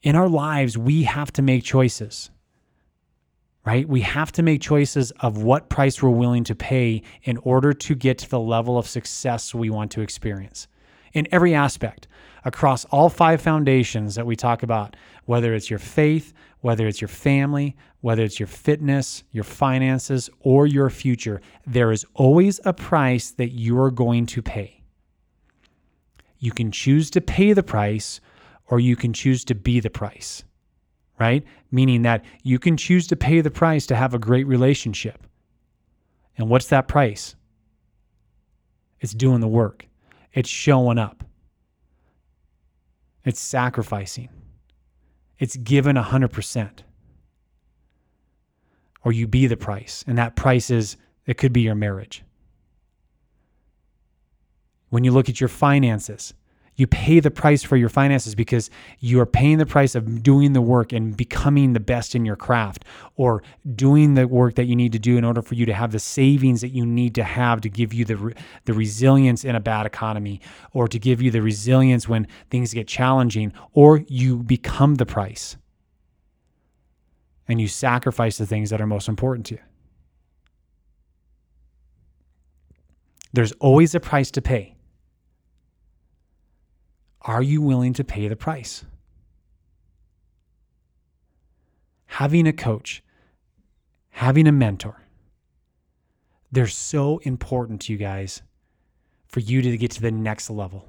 In 0.04 0.18
our 0.18 0.28
lives, 0.28 0.78
we 0.78 1.04
have 1.04 1.32
to 1.32 1.42
make 1.42 1.64
choices, 1.64 2.32
right? 3.66 3.88
We 3.88 4.02
have 4.02 4.34
to 4.34 4.44
make 4.44 4.60
choices 4.60 5.12
of 5.22 5.42
what 5.42 5.70
price 5.70 6.04
we're 6.04 6.10
willing 6.10 6.44
to 6.44 6.54
pay 6.54 7.02
in 7.24 7.38
order 7.38 7.72
to 7.72 7.96
get 7.96 8.18
to 8.18 8.30
the 8.30 8.40
level 8.42 8.78
of 8.78 8.86
success 8.86 9.56
we 9.56 9.70
want 9.70 9.92
to 9.92 10.02
experience 10.02 10.68
in 11.14 11.30
every 11.32 11.56
aspect 11.56 12.10
across 12.44 12.84
all 12.86 13.08
five 13.08 13.42
foundations 13.42 14.16
that 14.16 14.26
we 14.26 14.36
talk 14.36 14.64
about, 14.64 14.98
whether 15.24 15.54
it's 15.54 15.70
your 15.70 15.80
faith, 15.80 16.34
whether 16.60 16.88
it's 16.88 17.00
your 17.00 17.08
family, 17.08 17.74
whether 18.06 18.22
it's 18.22 18.40
your 18.40 18.46
fitness, 18.46 19.24
your 19.32 19.44
finances, 19.44 20.30
or 20.42 20.68
your 20.68 20.92
future, 20.92 21.42
there 21.66 21.92
is 21.92 22.06
always 22.14 22.60
a 22.64 22.72
price 22.72 23.32
that 23.32 23.50
you're 23.50 23.90
going 23.90 24.28
to 24.28 24.44
pay. 24.44 24.84
You 26.38 26.52
can 26.52 26.72
choose 26.72 27.10
to 27.10 27.20
pay 27.20 27.54
the 27.54 27.64
price 27.64 28.22
or 28.68 28.80
you 28.80 28.96
can 28.96 29.12
choose 29.12 29.44
to 29.46 29.56
be 29.56 29.80
the 29.80 29.90
price, 29.90 30.44
right? 31.20 31.44
Meaning 31.72 32.04
that 32.04 32.24
you 32.44 32.60
can 32.60 32.78
choose 32.78 33.08
to 33.08 33.16
pay 33.16 33.42
the 33.42 33.50
price 33.50 33.88
to 33.88 33.96
have 33.96 34.14
a 34.14 34.20
great 34.20 34.46
relationship. 34.46 35.26
And 36.38 36.48
what's 36.48 36.68
that 36.68 36.88
price? 36.88 37.36
It's 39.00 39.16
doing 39.16 39.40
the 39.40 39.48
work, 39.48 39.88
it's 40.32 40.48
showing 40.48 41.00
up, 41.00 41.24
it's 43.24 43.42
sacrificing. 43.42 44.30
It's 45.40 45.58
given 45.58 45.96
100%. 45.96 46.84
Or 49.06 49.14
you 49.14 49.28
be 49.28 49.48
the 49.48 49.56
price. 49.56 50.04
And 50.08 50.18
that 50.18 50.36
price 50.36 50.70
is, 50.70 50.98
it 51.26 51.38
could 51.38 51.54
be 51.54 51.62
your 51.62 51.76
marriage. 51.76 52.24
When 54.90 55.06
you 55.06 55.12
look 55.12 55.30
at 55.30 55.40
your 55.40 55.48
finances, 55.48 56.34
you 56.76 56.88
pay 56.88 57.20
the 57.22 57.32
price 57.32 57.64
for 57.64 57.78
your 57.78 57.90
finances 57.90 58.36
because 58.36 58.70
you 59.00 59.20
are 59.22 59.26
paying 59.26 59.60
the 59.60 59.66
price 59.66 59.96
of 59.96 60.24
doing 60.24 60.54
the 60.54 60.62
work 60.62 60.92
and 60.92 61.16
becoming 61.16 61.74
the 61.74 61.80
best 61.80 62.16
in 62.16 62.26
your 62.26 62.36
craft 62.36 62.84
or 63.16 63.44
doing 63.76 64.16
the 64.16 64.28
work 64.28 64.56
that 64.56 64.66
you 64.66 64.76
need 64.76 64.92
to 64.92 65.00
do 65.00 65.18
in 65.18 65.24
order 65.24 65.42
for 65.42 65.56
you 65.56 65.66
to 65.66 65.74
have 65.74 65.92
the 65.92 66.00
savings 66.00 66.62
that 66.62 66.70
you 66.70 66.86
need 66.86 67.16
to 67.16 67.24
have 67.24 67.62
to 67.62 67.70
give 67.70 67.94
you 67.94 68.04
the, 68.04 68.36
the 68.66 68.74
resilience 68.74 69.46
in 69.46 69.56
a 69.56 69.60
bad 69.60 69.86
economy 69.86 70.42
or 70.74 70.88
to 70.88 71.00
give 71.00 71.22
you 71.22 71.32
the 71.32 71.42
resilience 71.42 72.10
when 72.10 72.28
things 72.50 72.74
get 72.74 72.88
challenging 72.88 73.54
or 73.74 74.04
you 74.08 74.44
become 74.44 74.96
the 74.96 75.06
price 75.06 75.56
and 77.48 77.62
you 77.62 77.68
sacrifice 77.68 78.38
the 78.38 78.46
things 78.46 78.70
that 78.70 78.82
are 78.82 78.88
most 78.88 79.08
important 79.08 79.46
to 79.48 79.56
you. 79.56 79.62
There's 83.34 83.52
always 83.54 83.94
a 83.94 84.00
price 84.00 84.32
to 84.32 84.42
pay. 84.42 84.76
Are 87.22 87.42
you 87.42 87.62
willing 87.62 87.94
to 87.94 88.04
pay 88.04 88.28
the 88.28 88.36
price? 88.36 88.86
Having 92.06 92.48
a 92.48 92.54
coach, 92.54 93.04
having 94.12 94.48
a 94.48 94.52
mentor, 94.52 95.02
they're 96.52 96.68
so 96.68 97.18
important 97.20 97.82
to 97.82 97.92
you 97.92 97.98
guys 97.98 98.42
for 99.28 99.42
you 99.42 99.62
to 99.62 99.78
get 99.78 99.92
to 99.92 100.02
the 100.02 100.12
next 100.12 100.50
level. 100.50 100.88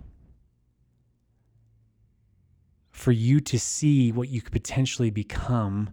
For 2.92 3.10
you 3.10 3.40
to 3.40 3.58
see 3.58 4.12
what 4.12 4.28
you 4.28 4.40
could 4.40 4.52
potentially 4.52 5.10
become 5.10 5.90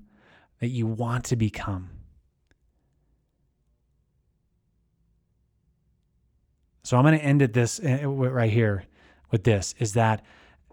that 0.63 0.69
you 0.69 0.87
want 0.87 1.25
to 1.25 1.35
become. 1.35 1.89
So 6.83 6.95
I'm 6.95 7.03
going 7.03 7.19
to 7.19 7.25
end 7.25 7.41
it 7.41 7.51
this 7.51 7.81
uh, 7.81 8.07
right 8.07 8.49
here 8.49 8.85
with 9.29 9.43
this 9.43 9.75
is 9.77 9.91
that 9.95 10.23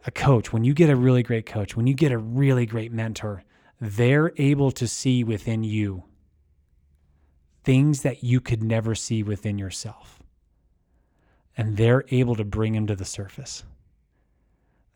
a 0.06 0.12
coach, 0.12 0.52
when 0.52 0.62
you 0.62 0.74
get 0.74 0.90
a 0.90 0.94
really 0.94 1.24
great 1.24 1.44
coach, 1.44 1.76
when 1.76 1.88
you 1.88 1.94
get 1.94 2.12
a 2.12 2.18
really 2.18 2.66
great 2.66 2.92
mentor, 2.92 3.42
they're 3.80 4.30
able 4.36 4.70
to 4.70 4.86
see 4.86 5.24
within 5.24 5.64
you 5.64 6.04
things 7.64 8.02
that 8.02 8.22
you 8.22 8.40
could 8.40 8.62
never 8.62 8.94
see 8.94 9.24
within 9.24 9.58
yourself. 9.58 10.22
And 11.56 11.76
they're 11.76 12.04
able 12.10 12.36
to 12.36 12.44
bring 12.44 12.74
them 12.74 12.86
to 12.86 12.94
the 12.94 13.04
surface. 13.04 13.64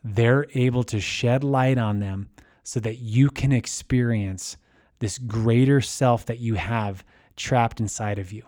They're 0.05 0.47
able 0.55 0.85
to 0.85 1.01
shed 1.01 1.43
light 1.43 1.79
on 1.79 1.99
them 1.99 2.31
so 2.63 2.79
that 2.79 2.99
you 2.99 3.29
can 3.31 3.51
experience 3.51 4.57
this 5.05 5.19
greater 5.19 5.83
self 5.83 6.25
that 6.25 6.39
you 6.39 6.55
have 6.55 7.05
trapped 7.37 7.79
inside 7.79 8.19
of 8.19 8.33
you. 8.33 8.43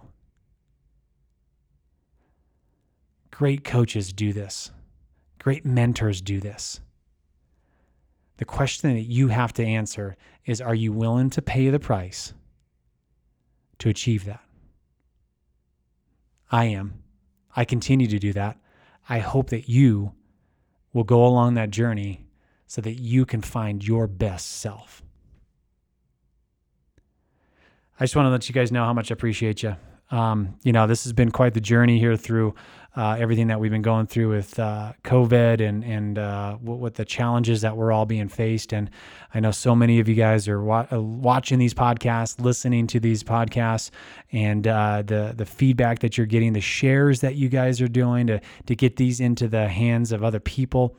Great 3.31 3.63
coaches 3.63 4.11
do 4.11 4.33
this. 4.33 4.71
Great 5.39 5.67
mentors 5.67 6.23
do 6.23 6.41
this. 6.41 6.81
The 8.39 8.47
question 8.47 8.95
that 8.95 9.03
you 9.03 9.29
have 9.29 9.53
to 9.53 9.67
answer 9.67 10.17
is 10.47 10.63
Are 10.63 10.75
you 10.75 10.93
willing 10.95 11.29
to 11.29 11.43
pay 11.43 11.69
the 11.69 11.79
price 11.79 12.33
to 13.81 13.91
achieve 13.91 14.25
that? 14.25 14.41
I 16.51 16.65
am. 16.65 17.03
I 17.55 17.67
continue 17.67 18.07
to 18.07 18.19
do 18.19 18.33
that. 18.33 18.57
I 19.11 19.19
hope 19.19 19.51
that 19.51 19.69
you 19.69 20.15
will 20.95 21.05
go 21.05 21.27
along 21.27 21.53
that 21.55 21.69
journey 21.69 22.25
so 22.67 22.81
that 22.81 22.95
you 22.95 23.27
can 23.27 23.43
find 23.43 23.87
your 23.87 24.07
best 24.07 24.49
self. 24.49 25.03
I 27.99 28.05
just 28.05 28.15
want 28.15 28.27
to 28.27 28.31
let 28.31 28.49
you 28.49 28.53
guys 28.53 28.71
know 28.71 28.85
how 28.85 28.93
much 28.93 29.11
I 29.11 29.15
appreciate 29.15 29.63
you. 29.63 29.77
Um, 30.11 30.57
you 30.63 30.73
know, 30.73 30.87
this 30.87 31.05
has 31.05 31.13
been 31.13 31.31
quite 31.31 31.55
the 31.55 31.61
journey 31.61 31.99
here 31.99 32.17
through 32.17 32.55
uh, 32.97 33.17
everything 33.19 33.49
that 33.49 33.61
we've 33.61 33.71
been 33.71 33.83
going 33.83 34.07
through 34.07 34.31
with 34.31 34.59
uh, 34.59 34.93
COVID 35.05 35.61
and 35.61 35.85
and 35.85 36.19
uh, 36.19 36.57
with 36.63 36.95
the 36.95 37.05
challenges 37.05 37.61
that 37.61 37.77
we're 37.77 37.93
all 37.93 38.07
being 38.07 38.29
faced. 38.29 38.73
And 38.73 38.91
I 39.35 39.41
know 39.41 39.51
so 39.51 39.75
many 39.75 40.01
of 40.01 40.09
you 40.09 40.15
guys 40.15 40.49
are 40.49 40.63
wa- 40.63 40.87
uh, 40.91 41.03
watching 41.03 41.59
these 41.59 41.75
podcasts, 41.75 42.41
listening 42.41 42.87
to 42.89 43.01
these 43.01 43.23
podcasts, 43.23 43.91
and 44.33 44.67
uh, 44.67 45.03
the 45.05 45.35
the 45.37 45.45
feedback 45.45 45.99
that 45.99 46.17
you're 46.17 46.27
getting, 46.27 46.55
the 46.55 46.61
shares 46.61 47.21
that 47.21 47.35
you 47.35 47.49
guys 47.49 47.81
are 47.83 47.89
doing 47.89 48.29
to 48.29 48.41
to 48.67 48.75
get 48.75 48.97
these 48.97 49.21
into 49.21 49.49
the 49.49 49.69
hands 49.69 50.13
of 50.13 50.25
other 50.25 50.41
people. 50.41 50.97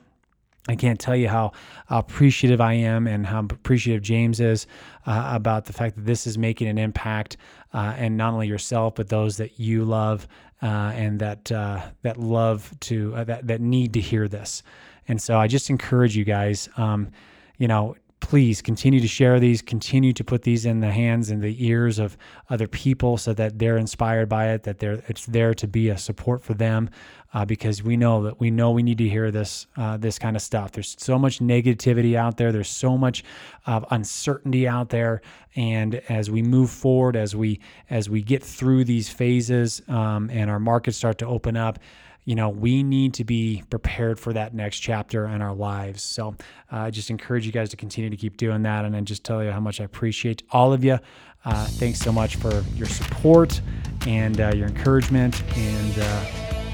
I 0.68 0.76
can't 0.76 1.00
tell 1.00 1.16
you 1.16 1.30
how 1.30 1.52
appreciative 1.90 2.60
I 2.62 2.74
am 2.74 3.08
and 3.08 3.26
how 3.26 3.40
appreciative 3.40 4.02
James 4.02 4.40
is 4.40 4.68
uh, 5.06 5.32
about 5.34 5.66
the 5.66 5.74
fact 5.74 5.96
that 5.96 6.06
this 6.06 6.28
is 6.28 6.38
making 6.38 6.68
an 6.68 6.78
impact, 6.78 7.38
uh, 7.74 7.94
and 7.98 8.18
not 8.18 8.34
only 8.34 8.48
yourself 8.48 8.96
but 8.96 9.10
those 9.10 9.38
that 9.38 9.60
you 9.60 9.86
love 9.86 10.28
uh, 10.62 10.92
and 10.96 11.20
that 11.20 11.52
uh, 11.52 11.82
that 12.02 12.18
love 12.18 12.74
to 12.82 13.16
uh, 13.16 13.24
that 13.24 13.48
that 13.48 13.62
need 13.62 13.94
to 13.94 14.02
hear 14.02 14.28
this. 14.28 14.64
And 15.08 15.22
so 15.22 15.38
I 15.38 15.48
just 15.48 15.70
encourage 15.70 16.18
you 16.18 16.26
guys, 16.26 16.68
um, 16.76 17.12
you 17.58 17.68
know, 17.68 17.96
please 18.20 18.62
continue 18.62 19.00
to 19.00 19.08
share 19.08 19.40
these, 19.40 19.62
continue 19.62 20.12
to 20.12 20.24
put 20.24 20.42
these 20.42 20.66
in 20.66 20.80
the 20.80 20.92
hands 20.92 21.30
and 21.30 21.42
the 21.42 21.66
ears 21.66 22.00
of 22.00 22.18
other 22.50 22.68
people 22.68 23.18
so 23.18 23.34
that 23.34 23.60
they're 23.60 23.78
inspired 23.78 24.28
by 24.28 24.50
it, 24.50 24.64
that 24.64 24.80
they're 24.80 25.02
it's 25.08 25.26
there 25.28 25.54
to 25.54 25.68
be 25.68 25.90
a 25.90 25.98
support 25.98 26.44
for 26.44 26.54
them, 26.54 26.90
uh, 27.38 27.46
because 27.46 27.84
we 27.84 27.96
know 27.96 28.24
that 28.24 28.40
we 28.40 28.50
know 28.50 28.72
we 28.72 28.82
need 28.82 28.98
to 28.98 29.08
hear 29.08 29.30
this 29.30 29.68
uh, 29.78 29.96
this 29.96 30.18
kind 30.18 30.36
of 30.36 30.42
stuff. 30.42 30.72
There's 30.72 30.96
so 30.98 31.20
much 31.20 31.38
negativity 31.38 32.16
out 32.16 32.36
there. 32.36 32.52
There's 32.52 32.68
so 32.68 32.98
much 32.98 33.24
of 33.68 33.86
uncertainty 33.92 34.68
out 34.68 34.90
there, 34.90 35.22
and 35.56 36.02
as 36.10 36.32
we 36.32 36.42
move 36.42 36.72
forward, 36.72 37.16
as 37.16 37.36
we 37.36 37.60
as 37.92 38.10
we 38.10 38.24
get 38.24 38.44
through 38.44 38.86
these 38.86 39.08
phases, 39.08 39.84
um, 39.88 40.32
and 40.32 40.50
our 40.50 40.60
markets 40.60 40.98
start 40.98 41.20
to 41.20 41.28
open 41.28 41.56
up 41.56 41.78
you 42.26 42.36
know, 42.36 42.50
we 42.50 42.84
need 42.84 43.14
to 43.14 43.24
be 43.24 43.64
prepared 43.70 44.20
for 44.20 44.34
that 44.34 44.54
next 44.54 44.80
chapter 44.80 45.28
in 45.28 45.42
our 45.42 45.56
lives. 45.56 46.04
So 46.04 46.36
uh, 46.74 46.80
I 46.80 46.92
just 46.92 47.10
encourage 47.10 47.46
you 47.46 47.54
guys 47.54 47.70
to 47.70 47.78
continue 47.78 48.10
to 48.10 48.18
keep 48.18 48.36
doing 48.36 48.64
that. 48.64 48.84
And 48.84 48.94
then 48.94 49.06
just 49.06 49.24
tell 49.24 49.42
you 49.42 49.50
how 49.52 49.62
much 49.62 49.80
I 49.80 49.86
appreciate 49.86 50.44
all 50.52 50.74
of 50.74 50.84
you. 50.84 51.00
Uh, 51.46 51.66
thanks 51.68 52.00
so 52.00 52.12
much 52.12 52.36
for 52.36 52.66
your 52.76 52.88
support 52.88 53.62
and 54.06 54.42
uh, 54.42 54.52
your 54.54 54.68
encouragement. 54.68 55.42
And 55.56 56.00
uh, 56.00 56.47